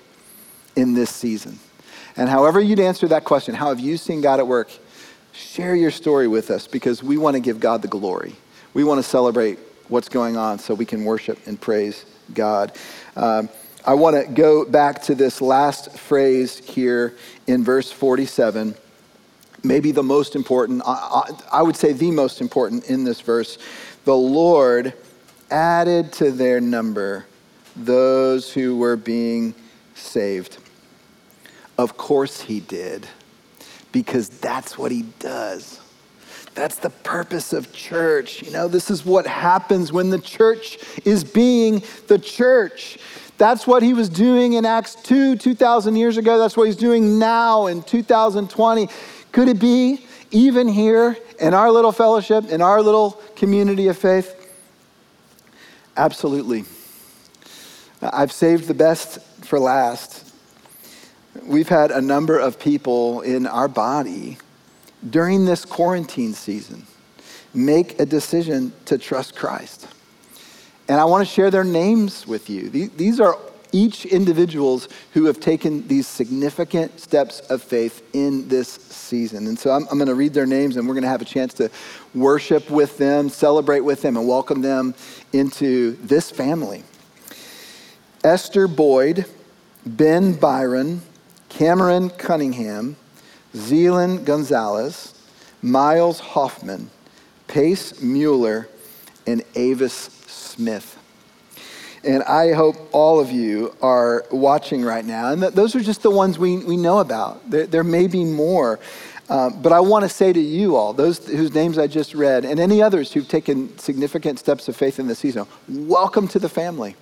in 0.75 0.93
this 0.93 1.09
season? 1.09 1.59
And 2.17 2.27
however 2.27 2.59
you'd 2.59 2.79
answer 2.79 3.07
that 3.09 3.23
question, 3.23 3.53
how 3.53 3.69
have 3.69 3.79
you 3.79 3.95
seen 3.95 4.21
God 4.21 4.39
at 4.39 4.47
work? 4.47 4.71
Share 5.33 5.75
your 5.75 5.91
story 5.91 6.27
with 6.27 6.49
us 6.49 6.67
because 6.67 7.03
we 7.03 7.17
want 7.17 7.35
to 7.35 7.39
give 7.39 7.59
God 7.59 7.83
the 7.83 7.87
glory. 7.87 8.35
We 8.73 8.83
want 8.83 8.97
to 8.97 9.07
celebrate 9.07 9.59
what's 9.87 10.09
going 10.09 10.35
on 10.35 10.57
so 10.57 10.73
we 10.73 10.85
can 10.85 11.05
worship 11.05 11.37
and 11.45 11.61
praise 11.61 12.05
God. 12.33 12.73
Um, 13.15 13.49
I 13.87 13.93
want 13.93 14.17
to 14.17 14.29
go 14.29 14.65
back 14.65 15.01
to 15.03 15.15
this 15.15 15.39
last 15.39 15.97
phrase 15.97 16.57
here 16.57 17.15
in 17.47 17.63
verse 17.63 17.89
47. 17.89 18.75
Maybe 19.63 19.93
the 19.93 20.03
most 20.03 20.35
important, 20.35 20.81
I, 20.85 21.31
I 21.53 21.61
would 21.61 21.77
say 21.77 21.93
the 21.93 22.11
most 22.11 22.41
important 22.41 22.89
in 22.89 23.05
this 23.05 23.21
verse. 23.21 23.57
The 24.03 24.15
Lord 24.15 24.93
added 25.49 26.11
to 26.13 26.31
their 26.31 26.59
number 26.59 27.27
those 27.77 28.51
who 28.51 28.75
were 28.77 28.97
being 28.97 29.55
saved. 29.95 30.57
Of 31.77 31.95
course, 31.95 32.41
he 32.41 32.59
did, 32.59 33.07
because 33.93 34.27
that's 34.27 34.77
what 34.77 34.91
he 34.91 35.03
does. 35.19 35.79
That's 36.55 36.75
the 36.75 36.89
purpose 36.89 37.53
of 37.53 37.71
church. 37.71 38.41
You 38.41 38.51
know, 38.51 38.67
this 38.67 38.91
is 38.91 39.05
what 39.05 39.27
happens 39.27 39.93
when 39.93 40.09
the 40.09 40.19
church 40.19 40.77
is 41.05 41.23
being 41.23 41.83
the 42.07 42.19
church. 42.19 42.97
That's 43.37 43.67
what 43.67 43.83
he 43.83 43.93
was 43.93 44.09
doing 44.09 44.53
in 44.53 44.65
Acts 44.65 44.95
2, 44.95 45.35
2,000 45.35 45.95
years 45.95 46.17
ago. 46.17 46.37
That's 46.37 46.57
what 46.57 46.65
he's 46.65 46.75
doing 46.75 47.19
now 47.19 47.67
in 47.67 47.83
2020. 47.83 48.89
Could 49.31 49.47
it 49.47 49.59
be 49.59 50.05
even 50.31 50.67
here 50.67 51.15
in 51.39 51.53
our 51.53 51.71
little 51.71 51.91
fellowship, 51.91 52.45
in 52.45 52.61
our 52.61 52.81
little 52.81 53.21
community 53.35 53.87
of 53.87 53.97
faith? 53.97 54.33
Absolutely. 55.95 56.65
I've 58.01 58.31
saved 58.31 58.67
the 58.67 58.73
best 58.73 59.19
for 59.45 59.59
last. 59.59 60.33
we've 61.43 61.69
had 61.69 61.91
a 61.91 62.01
number 62.01 62.39
of 62.39 62.59
people 62.59 63.21
in 63.21 63.45
our 63.45 63.67
body 63.67 64.37
during 65.07 65.45
this 65.45 65.63
quarantine 65.63 66.33
season 66.33 66.85
make 67.53 67.99
a 67.99 68.05
decision 68.05 68.73
to 68.85 68.97
trust 68.97 69.35
Christ. 69.35 69.87
And 70.89 70.99
I 70.99 71.05
want 71.05 71.27
to 71.27 71.33
share 71.33 71.51
their 71.51 71.63
names 71.63 72.25
with 72.25 72.49
you. 72.49 72.69
These 72.69 73.19
are 73.19 73.37
each 73.71 74.05
individuals 74.05 74.87
who 75.13 75.25
have 75.25 75.39
taken 75.39 75.85
these 75.87 76.07
significant 76.07 76.99
steps 76.99 77.41
of 77.41 77.61
faith 77.61 78.01
in 78.13 78.47
this 78.47 78.67
season. 78.69 79.47
And 79.47 79.59
so 79.59 79.71
I'm, 79.71 79.85
I'm 79.91 79.97
going 79.97 80.07
to 80.07 80.15
read 80.15 80.33
their 80.33 80.45
names 80.45 80.77
and 80.77 80.87
we're 80.87 80.93
going 80.93 81.03
to 81.03 81.09
have 81.09 81.21
a 81.21 81.25
chance 81.25 81.53
to 81.55 81.69
worship 82.15 82.69
with 82.69 82.97
them, 82.97 83.29
celebrate 83.29 83.81
with 83.81 84.01
them, 84.01 84.15
and 84.15 84.27
welcome 84.27 84.61
them 84.61 84.95
into 85.33 85.97
this 86.03 86.31
family. 86.31 86.83
Esther 88.23 88.67
Boyd, 88.67 89.25
Ben 89.85 90.33
Byron, 90.33 91.01
Cameron 91.49 92.09
Cunningham, 92.11 92.95
Zealand 93.55 94.25
Gonzalez, 94.25 95.13
Miles 95.61 96.19
Hoffman, 96.19 96.89
Pace 97.47 98.01
Mueller, 98.01 98.69
and 99.25 99.43
Avis 99.55 100.16
Smith. 100.57 100.97
And 102.03 102.23
I 102.23 102.53
hope 102.53 102.75
all 102.91 103.19
of 103.19 103.31
you 103.31 103.75
are 103.79 104.25
watching 104.31 104.83
right 104.83 105.05
now. 105.05 105.31
And 105.31 105.39
th- 105.39 105.53
those 105.53 105.75
are 105.75 105.81
just 105.81 106.01
the 106.01 106.09
ones 106.09 106.39
we, 106.39 106.57
we 106.57 106.77
know 106.77 106.97
about. 106.97 107.47
There, 107.47 107.67
there 107.67 107.83
may 107.83 108.07
be 108.07 108.25
more. 108.25 108.79
Uh, 109.29 109.51
but 109.51 109.71
I 109.71 109.81
want 109.81 110.01
to 110.01 110.09
say 110.09 110.33
to 110.33 110.39
you 110.39 110.75
all, 110.75 110.93
those 110.93 111.27
whose 111.27 111.53
names 111.53 111.77
I 111.77 111.85
just 111.85 112.15
read, 112.15 112.43
and 112.43 112.59
any 112.59 112.81
others 112.81 113.13
who've 113.13 113.27
taken 113.27 113.77
significant 113.77 114.39
steps 114.39 114.67
of 114.67 114.75
faith 114.75 114.97
in 114.97 115.05
this 115.05 115.19
season, 115.19 115.45
welcome 115.69 116.27
to 116.29 116.39
the 116.39 116.49
family. 116.49 116.95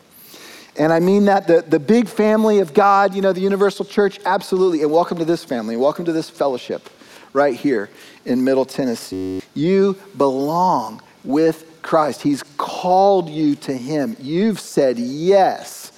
And 0.78 0.91
I 0.91 1.00
mean 1.00 1.26
that 1.26 1.48
the, 1.48 1.62
the 1.62 1.80
big 1.80 2.10
family 2.10 2.60
of 2.60 2.74
God, 2.74 3.15
you 3.15 3.22
know, 3.22 3.32
the 3.32 3.39
universal 3.39 3.86
church, 3.86 4.20
absolutely. 4.26 4.82
And 4.82 4.91
welcome 4.91 5.18
to 5.20 5.26
this 5.26 5.46
family. 5.46 5.78
Welcome 5.78 6.04
to 6.06 6.12
this 6.12 6.30
fellowship 6.30 6.89
right 7.32 7.56
here 7.56 7.89
in 8.26 8.44
Middle 8.44 8.65
Tennessee. 8.65 9.41
You 9.54 9.98
belong 10.18 11.02
with 11.24 11.75
Christ. 11.86 12.24
He's 12.24 12.43
called 12.58 13.30
you 13.30 13.56
to 13.58 13.74
Him. 13.74 14.17
You've 14.19 14.60
said 14.60 14.98
yes. 14.98 15.91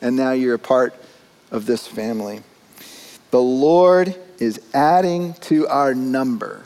And 0.00 0.14
now 0.14 0.32
you're 0.32 0.54
a 0.54 0.58
part 0.58 0.94
of 1.50 1.66
this 1.66 1.86
family. 1.86 2.42
The 3.30 3.40
Lord 3.40 4.14
is 4.38 4.60
adding 4.74 5.34
to 5.34 5.66
our 5.68 5.94
number 5.94 6.64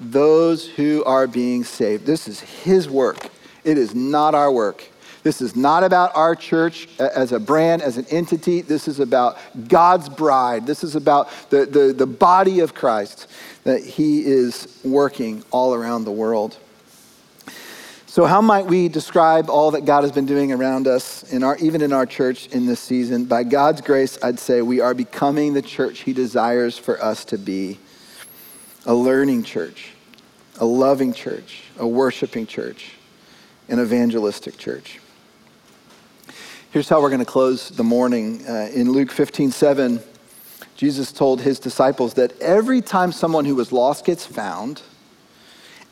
those 0.00 0.68
who 0.68 1.04
are 1.04 1.28
being 1.28 1.62
saved. 1.62 2.04
This 2.04 2.26
is 2.26 2.40
His 2.40 2.88
work, 2.88 3.28
it 3.64 3.78
is 3.78 3.94
not 3.94 4.34
our 4.34 4.50
work. 4.50 4.88
This 5.22 5.40
is 5.40 5.54
not 5.54 5.84
about 5.84 6.16
our 6.16 6.34
church 6.34 6.88
as 6.98 7.30
a 7.30 7.38
brand, 7.38 7.80
as 7.80 7.96
an 7.96 8.06
entity. 8.10 8.60
This 8.60 8.88
is 8.88 8.98
about 8.98 9.38
God's 9.68 10.08
bride. 10.08 10.66
This 10.66 10.82
is 10.82 10.96
about 10.96 11.28
the, 11.48 11.64
the, 11.64 11.94
the 11.96 12.08
body 12.08 12.58
of 12.58 12.74
Christ 12.74 13.28
that 13.62 13.84
He 13.84 14.24
is 14.24 14.80
working 14.82 15.44
all 15.52 15.74
around 15.74 16.04
the 16.04 16.10
world. 16.10 16.58
So, 18.12 18.26
how 18.26 18.42
might 18.42 18.66
we 18.66 18.88
describe 18.90 19.48
all 19.48 19.70
that 19.70 19.86
God 19.86 20.02
has 20.02 20.12
been 20.12 20.26
doing 20.26 20.52
around 20.52 20.86
us, 20.86 21.22
in 21.32 21.42
our, 21.42 21.56
even 21.56 21.80
in 21.80 21.94
our 21.94 22.04
church 22.04 22.46
in 22.48 22.66
this 22.66 22.78
season? 22.78 23.24
By 23.24 23.42
God's 23.42 23.80
grace, 23.80 24.18
I'd 24.22 24.38
say 24.38 24.60
we 24.60 24.80
are 24.80 24.92
becoming 24.92 25.54
the 25.54 25.62
church 25.62 26.00
He 26.00 26.12
desires 26.12 26.76
for 26.76 27.02
us 27.02 27.24
to 27.24 27.38
be 27.38 27.78
a 28.84 28.94
learning 28.94 29.44
church, 29.44 29.92
a 30.58 30.64
loving 30.66 31.14
church, 31.14 31.62
a 31.78 31.88
worshiping 31.88 32.46
church, 32.46 32.96
an 33.70 33.80
evangelistic 33.80 34.58
church. 34.58 35.00
Here's 36.70 36.90
how 36.90 37.00
we're 37.00 37.08
going 37.08 37.20
to 37.20 37.24
close 37.24 37.70
the 37.70 37.82
morning. 37.82 38.46
Uh, 38.46 38.68
in 38.74 38.92
Luke 38.92 39.10
15 39.10 39.52
7, 39.52 40.00
Jesus 40.76 41.12
told 41.12 41.40
his 41.40 41.58
disciples 41.58 42.12
that 42.12 42.38
every 42.42 42.82
time 42.82 43.10
someone 43.10 43.46
who 43.46 43.54
was 43.54 43.72
lost 43.72 44.04
gets 44.04 44.26
found, 44.26 44.82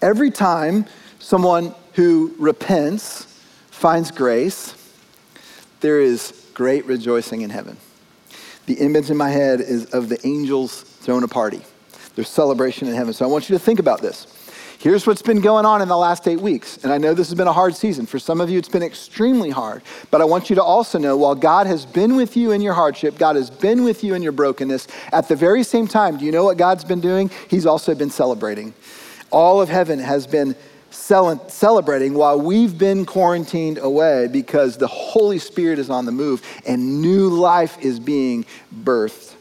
every 0.02 0.30
time 0.30 0.84
someone 1.18 1.74
who 1.94 2.34
repents 2.38 3.26
finds 3.70 4.10
grace, 4.10 4.74
there 5.80 6.00
is 6.00 6.48
great 6.52 6.84
rejoicing 6.84 7.40
in 7.40 7.50
heaven. 7.50 7.76
The 8.66 8.74
image 8.74 9.10
in 9.10 9.16
my 9.16 9.30
head 9.30 9.60
is 9.60 9.86
of 9.86 10.08
the 10.08 10.24
angels 10.26 10.82
throwing 10.82 11.24
a 11.24 11.28
party. 11.28 11.62
There's 12.14 12.28
celebration 12.28 12.88
in 12.88 12.94
heaven. 12.94 13.14
So 13.14 13.24
I 13.24 13.28
want 13.28 13.48
you 13.48 13.56
to 13.56 13.58
think 13.58 13.78
about 13.78 14.02
this. 14.02 14.26
Here's 14.78 15.06
what's 15.06 15.20
been 15.20 15.40
going 15.42 15.66
on 15.66 15.82
in 15.82 15.88
the 15.88 15.96
last 15.96 16.26
eight 16.26 16.40
weeks. 16.40 16.78
And 16.82 16.90
I 16.90 16.96
know 16.96 17.12
this 17.12 17.28
has 17.28 17.36
been 17.36 17.46
a 17.46 17.52
hard 17.52 17.74
season. 17.74 18.06
For 18.06 18.18
some 18.18 18.40
of 18.40 18.48
you, 18.48 18.58
it's 18.58 18.68
been 18.68 18.82
extremely 18.82 19.50
hard. 19.50 19.82
But 20.10 20.22
I 20.22 20.24
want 20.24 20.48
you 20.48 20.56
to 20.56 20.62
also 20.62 20.98
know 20.98 21.18
while 21.18 21.34
God 21.34 21.66
has 21.66 21.84
been 21.84 22.16
with 22.16 22.34
you 22.36 22.52
in 22.52 22.62
your 22.62 22.72
hardship, 22.72 23.18
God 23.18 23.36
has 23.36 23.50
been 23.50 23.84
with 23.84 24.02
you 24.02 24.14
in 24.14 24.22
your 24.22 24.32
brokenness, 24.32 24.88
at 25.12 25.28
the 25.28 25.36
very 25.36 25.64
same 25.64 25.86
time, 25.86 26.16
do 26.16 26.24
you 26.24 26.32
know 26.32 26.44
what 26.44 26.56
God's 26.56 26.84
been 26.84 27.00
doing? 27.00 27.30
He's 27.48 27.66
also 27.66 27.94
been 27.94 28.10
celebrating. 28.10 28.72
All 29.30 29.60
of 29.60 29.68
heaven 29.68 29.98
has 29.98 30.26
been 30.26 30.56
celebrating 30.90 32.14
while 32.14 32.40
we've 32.40 32.76
been 32.76 33.04
quarantined 33.06 33.78
away 33.78 34.28
because 34.28 34.76
the 34.76 34.86
Holy 34.86 35.38
Spirit 35.38 35.78
is 35.78 35.90
on 35.90 36.06
the 36.06 36.12
move 36.12 36.42
and 36.66 37.00
new 37.00 37.28
life 37.28 37.78
is 37.80 37.98
being 37.98 38.44
birthed. 38.82 39.34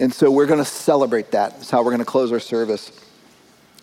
And 0.00 0.12
so 0.12 0.30
we're 0.30 0.46
going 0.46 0.58
to 0.58 0.64
celebrate 0.64 1.30
that. 1.32 1.52
That's 1.52 1.70
how 1.70 1.78
we're 1.78 1.90
going 1.90 1.98
to 1.98 2.04
close 2.04 2.32
our 2.32 2.40
service. 2.40 2.92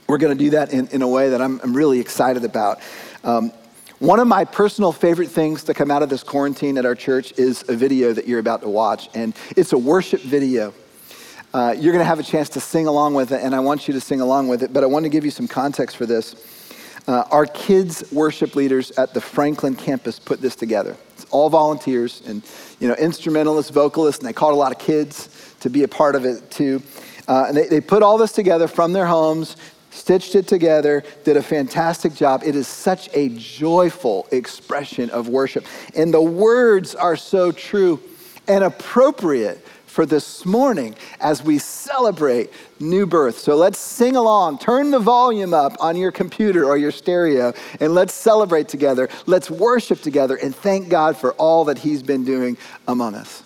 We're 0.08 0.18
going 0.18 0.38
to 0.38 0.44
do 0.44 0.50
that 0.52 0.74
in, 0.74 0.88
in 0.88 1.02
a 1.02 1.08
way 1.08 1.30
that 1.30 1.42
I'm, 1.42 1.62
I'm 1.64 1.74
really 1.74 2.00
excited 2.00 2.44
about. 2.44 2.82
Um, 3.24 3.52
one 4.00 4.20
of 4.20 4.28
my 4.28 4.46
personal 4.46 4.92
favorite 4.92 5.30
things 5.30 5.64
to 5.66 5.74
come 5.74 5.92
out 5.92 6.02
of 6.04 6.10
this 6.10 6.24
quarantine 6.24 6.78
at 6.78 6.86
our 6.86 6.96
church 6.96 7.38
is 7.38 7.64
a 7.68 7.76
video 7.76 8.14
that 8.14 8.28
you're 8.28 8.40
about 8.40 8.62
to 8.62 8.70
watch, 8.70 9.10
and 9.14 9.36
it's 9.58 9.74
a 9.74 9.78
worship 9.78 10.22
video. 10.22 10.74
Uh, 11.54 11.76
you're 11.78 11.92
going 11.92 12.02
to 12.02 12.08
have 12.08 12.20
a 12.20 12.24
chance 12.24 12.48
to 12.50 12.60
sing 12.60 12.88
along 12.88 13.14
with 13.14 13.32
it, 13.32 13.42
and 13.44 13.54
I 13.54 13.60
want 13.60 13.88
you 13.88 13.94
to 13.94 14.00
sing 14.00 14.22
along 14.22 14.48
with 14.48 14.64
it, 14.64 14.72
but 14.72 14.84
I 14.84 14.88
want 14.88 15.04
to 15.04 15.10
give 15.10 15.26
you 15.26 15.32
some 15.32 15.48
context 15.48 15.98
for 15.98 16.06
this. 16.06 16.59
Uh, 17.08 17.24
our 17.32 17.46
kids 17.46 18.12
worship 18.12 18.56
leaders 18.56 18.92
at 18.92 19.14
the 19.14 19.22
Franklin 19.22 19.76
campus 19.76 20.20
put 20.20 20.42
this 20.42 20.56
together. 20.56 20.96
It's 21.14 21.26
all 21.32 21.50
volunteers 21.50 22.22
and 22.26 22.44
you 22.80 22.88
know 22.88 22.96
instrumentalists, 22.96 23.72
vocalists, 23.72 24.20
and 24.20 24.28
they 24.28 24.34
called 24.34 24.54
a 24.54 24.58
lot 24.58 24.72
of 24.72 24.80
kids 24.80 25.30
to 25.62 25.70
be 25.70 25.84
a 25.84 25.88
part 25.88 26.16
of 26.16 26.26
it 26.26 26.50
too. 26.52 26.82
Uh, 27.28 27.46
and 27.48 27.58
they, 27.58 27.68
they 27.68 27.82
put 27.82 28.02
all 28.02 28.18
this 28.18 28.32
together 28.32 28.68
from 28.68 28.94
their 28.94 29.06
homes, 29.06 29.56
stitched 29.92 30.36
it 30.36 30.48
together, 30.48 31.04
did 31.24 31.38
a 31.38 31.44
fantastic 31.44 32.14
job. 32.16 32.42
It 32.44 32.56
is 32.56 32.68
such 32.68 33.10
a 33.14 33.30
joyful 33.30 34.28
expression 34.32 35.10
of 35.12 35.28
worship. 35.28 35.66
And 35.96 36.14
the 36.14 36.22
words 36.22 36.96
are 36.96 37.16
so 37.16 37.52
true 37.52 38.00
and 38.48 38.64
appropriate 38.64 39.64
for 40.00 40.06
this 40.06 40.46
morning 40.46 40.96
as 41.20 41.44
we 41.44 41.58
celebrate 41.58 42.50
new 42.80 43.06
birth. 43.06 43.38
So 43.38 43.58
let's 43.58 43.78
sing 43.78 44.16
along. 44.16 44.60
Turn 44.60 44.92
the 44.92 45.00
volume 45.00 45.54
up 45.54 45.76
on 45.82 45.98
your 45.98 46.10
computer 46.10 46.64
or 46.64 46.78
your 46.78 46.94
stereo 46.94 47.52
and 47.82 47.94
let's 47.94 48.14
celebrate 48.14 48.70
together. 48.70 49.10
Let's 49.26 49.52
worship 49.52 50.00
together 50.00 50.38
and 50.38 50.56
thank 50.56 50.88
God 50.88 51.18
for 51.18 51.34
all 51.34 51.66
that 51.66 51.80
He's 51.80 52.02
been 52.02 52.24
doing 52.24 52.58
among 52.88 53.16
us. 53.16 53.44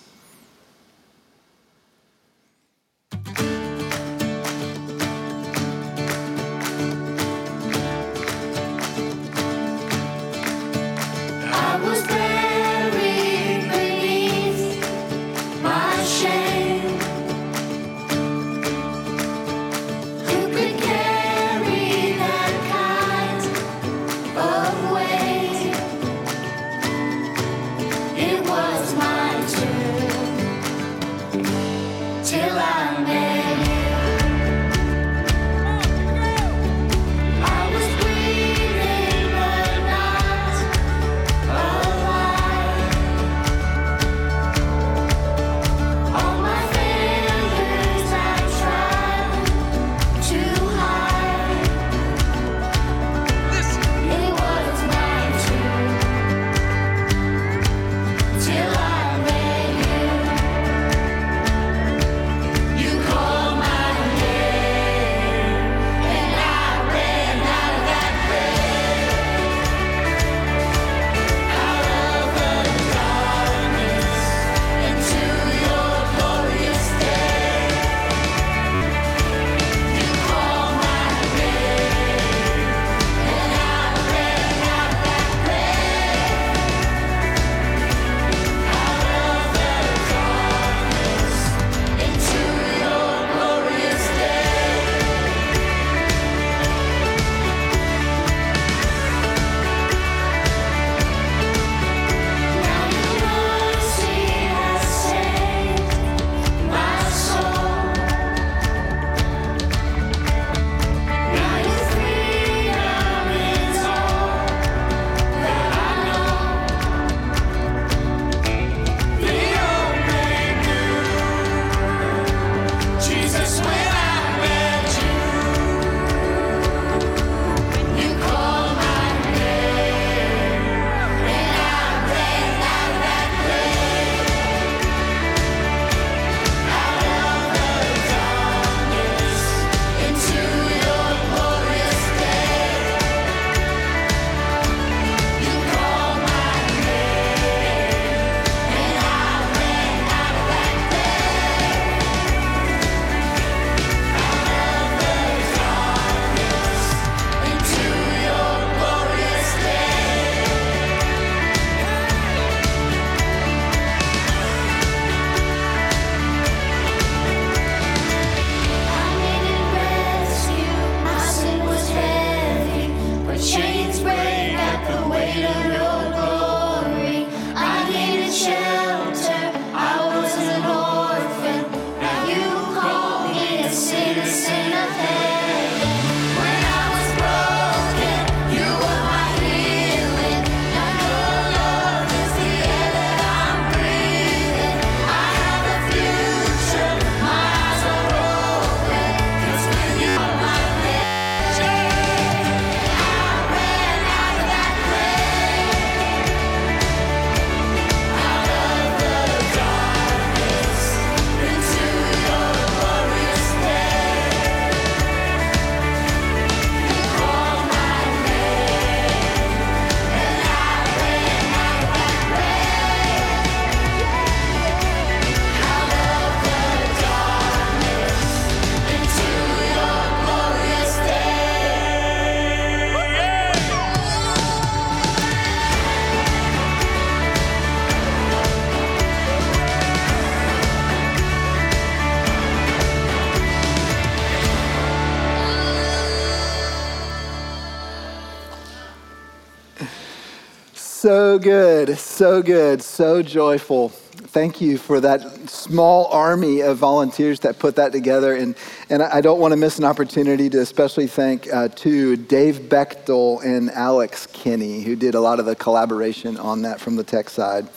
So 251.13 251.37
good, 251.37 251.95
so 251.99 252.41
good, 252.41 252.81
so 252.81 253.21
joyful. 253.21 253.89
Thank 253.89 254.59
you 254.59 254.79
for 254.79 254.99
that 255.01 255.47
small 255.47 256.07
army 256.07 256.61
of 256.61 256.79
volunteers 256.79 257.41
that 257.41 257.59
put 257.59 257.75
that 257.75 257.91
together. 257.91 258.35
And, 258.35 258.55
and 258.89 259.03
I 259.03 259.21
don't 259.21 259.39
want 259.39 259.51
to 259.51 259.55
miss 259.55 259.77
an 259.77 259.83
opportunity 259.83 260.49
to 260.49 260.59
especially 260.59 261.05
thank 261.05 261.53
uh, 261.53 261.67
to 261.67 262.15
Dave 262.15 262.61
Bechtel 262.61 263.45
and 263.45 263.69
Alex 263.69 264.25
Kinney, 264.33 264.81
who 264.81 264.95
did 264.95 265.13
a 265.13 265.19
lot 265.19 265.39
of 265.39 265.45
the 265.45 265.55
collaboration 265.55 266.35
on 266.37 266.63
that 266.63 266.81
from 266.81 266.95
the 266.95 267.03
tech 267.03 267.29
side. 267.29 267.67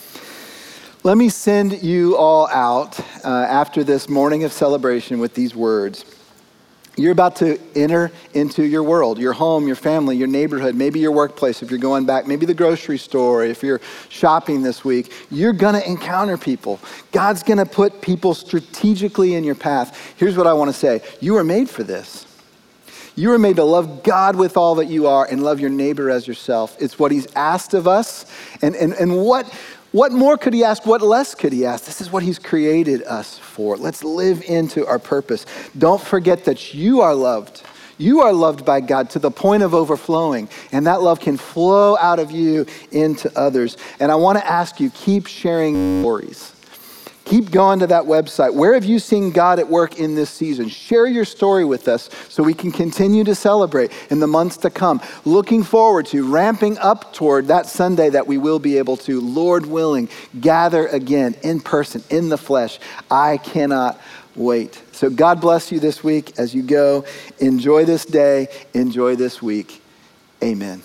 Let 1.02 1.18
me 1.18 1.28
send 1.28 1.82
you 1.82 2.16
all 2.16 2.48
out 2.48 2.98
uh, 3.22 3.28
after 3.28 3.84
this 3.84 4.08
morning 4.08 4.44
of 4.44 4.52
celebration 4.52 5.18
with 5.18 5.34
these 5.34 5.54
words. 5.54 6.06
You're 6.96 7.12
about 7.12 7.36
to 7.36 7.58
enter 7.74 8.10
into 8.32 8.64
your 8.64 8.82
world, 8.82 9.18
your 9.18 9.34
home, 9.34 9.66
your 9.66 9.76
family, 9.76 10.16
your 10.16 10.28
neighborhood, 10.28 10.74
maybe 10.74 10.98
your 10.98 11.12
workplace 11.12 11.62
if 11.62 11.70
you're 11.70 11.78
going 11.78 12.06
back, 12.06 12.26
maybe 12.26 12.46
the 12.46 12.54
grocery 12.54 12.96
store, 12.96 13.44
if 13.44 13.62
you're 13.62 13.82
shopping 14.08 14.62
this 14.62 14.82
week. 14.82 15.12
You're 15.30 15.52
going 15.52 15.74
to 15.74 15.86
encounter 15.86 16.38
people. 16.38 16.80
God's 17.12 17.42
going 17.42 17.58
to 17.58 17.66
put 17.66 18.00
people 18.00 18.32
strategically 18.32 19.34
in 19.34 19.44
your 19.44 19.54
path. 19.54 20.14
Here's 20.16 20.38
what 20.38 20.46
I 20.46 20.54
want 20.54 20.70
to 20.70 20.76
say 20.76 21.02
you 21.20 21.34
were 21.34 21.44
made 21.44 21.68
for 21.68 21.82
this. 21.82 22.26
You 23.14 23.30
were 23.30 23.38
made 23.38 23.56
to 23.56 23.64
love 23.64 24.02
God 24.02 24.36
with 24.36 24.58
all 24.58 24.74
that 24.74 24.86
you 24.86 25.06
are 25.06 25.26
and 25.26 25.42
love 25.42 25.58
your 25.58 25.70
neighbor 25.70 26.10
as 26.10 26.28
yourself. 26.28 26.76
It's 26.78 26.98
what 26.98 27.10
He's 27.10 27.26
asked 27.34 27.72
of 27.72 27.88
us. 27.88 28.26
And, 28.60 28.76
and, 28.76 28.92
and 28.92 29.24
what 29.24 29.50
what 29.96 30.12
more 30.12 30.36
could 30.36 30.52
he 30.52 30.62
ask? 30.62 30.84
What 30.84 31.00
less 31.00 31.34
could 31.34 31.54
he 31.54 31.64
ask? 31.64 31.86
This 31.86 32.02
is 32.02 32.12
what 32.12 32.22
he's 32.22 32.38
created 32.38 33.02
us 33.04 33.38
for. 33.38 33.78
Let's 33.78 34.04
live 34.04 34.42
into 34.42 34.86
our 34.86 34.98
purpose. 34.98 35.46
Don't 35.78 36.02
forget 36.02 36.44
that 36.44 36.74
you 36.74 37.00
are 37.00 37.14
loved. 37.14 37.62
You 37.96 38.20
are 38.20 38.34
loved 38.34 38.66
by 38.66 38.82
God 38.82 39.08
to 39.10 39.18
the 39.18 39.30
point 39.30 39.62
of 39.62 39.72
overflowing, 39.72 40.50
and 40.70 40.86
that 40.86 41.00
love 41.00 41.18
can 41.18 41.38
flow 41.38 41.96
out 41.96 42.18
of 42.18 42.30
you 42.30 42.66
into 42.92 43.32
others. 43.38 43.78
And 43.98 44.12
I 44.12 44.16
want 44.16 44.36
to 44.36 44.46
ask 44.46 44.80
you 44.80 44.90
keep 44.90 45.26
sharing 45.26 46.02
stories. 46.02 46.52
Keep 47.26 47.50
going 47.50 47.80
to 47.80 47.88
that 47.88 48.04
website. 48.04 48.54
Where 48.54 48.74
have 48.74 48.84
you 48.84 49.00
seen 49.00 49.32
God 49.32 49.58
at 49.58 49.68
work 49.68 49.98
in 49.98 50.14
this 50.14 50.30
season? 50.30 50.68
Share 50.68 51.08
your 51.08 51.24
story 51.24 51.64
with 51.64 51.88
us 51.88 52.08
so 52.28 52.44
we 52.44 52.54
can 52.54 52.70
continue 52.70 53.24
to 53.24 53.34
celebrate 53.34 53.90
in 54.10 54.20
the 54.20 54.28
months 54.28 54.56
to 54.58 54.70
come. 54.70 55.02
Looking 55.24 55.64
forward 55.64 56.06
to 56.06 56.30
ramping 56.30 56.78
up 56.78 57.12
toward 57.12 57.48
that 57.48 57.66
Sunday 57.66 58.10
that 58.10 58.28
we 58.28 58.38
will 58.38 58.60
be 58.60 58.78
able 58.78 58.96
to, 58.98 59.20
Lord 59.20 59.66
willing, 59.66 60.08
gather 60.40 60.86
again 60.86 61.34
in 61.42 61.58
person, 61.58 62.04
in 62.10 62.28
the 62.28 62.38
flesh. 62.38 62.78
I 63.10 63.38
cannot 63.38 64.00
wait. 64.36 64.80
So 64.92 65.10
God 65.10 65.40
bless 65.40 65.72
you 65.72 65.80
this 65.80 66.04
week 66.04 66.38
as 66.38 66.54
you 66.54 66.62
go. 66.62 67.04
Enjoy 67.40 67.84
this 67.84 68.04
day, 68.04 68.46
enjoy 68.72 69.16
this 69.16 69.42
week. 69.42 69.82
Amen. 70.44 70.80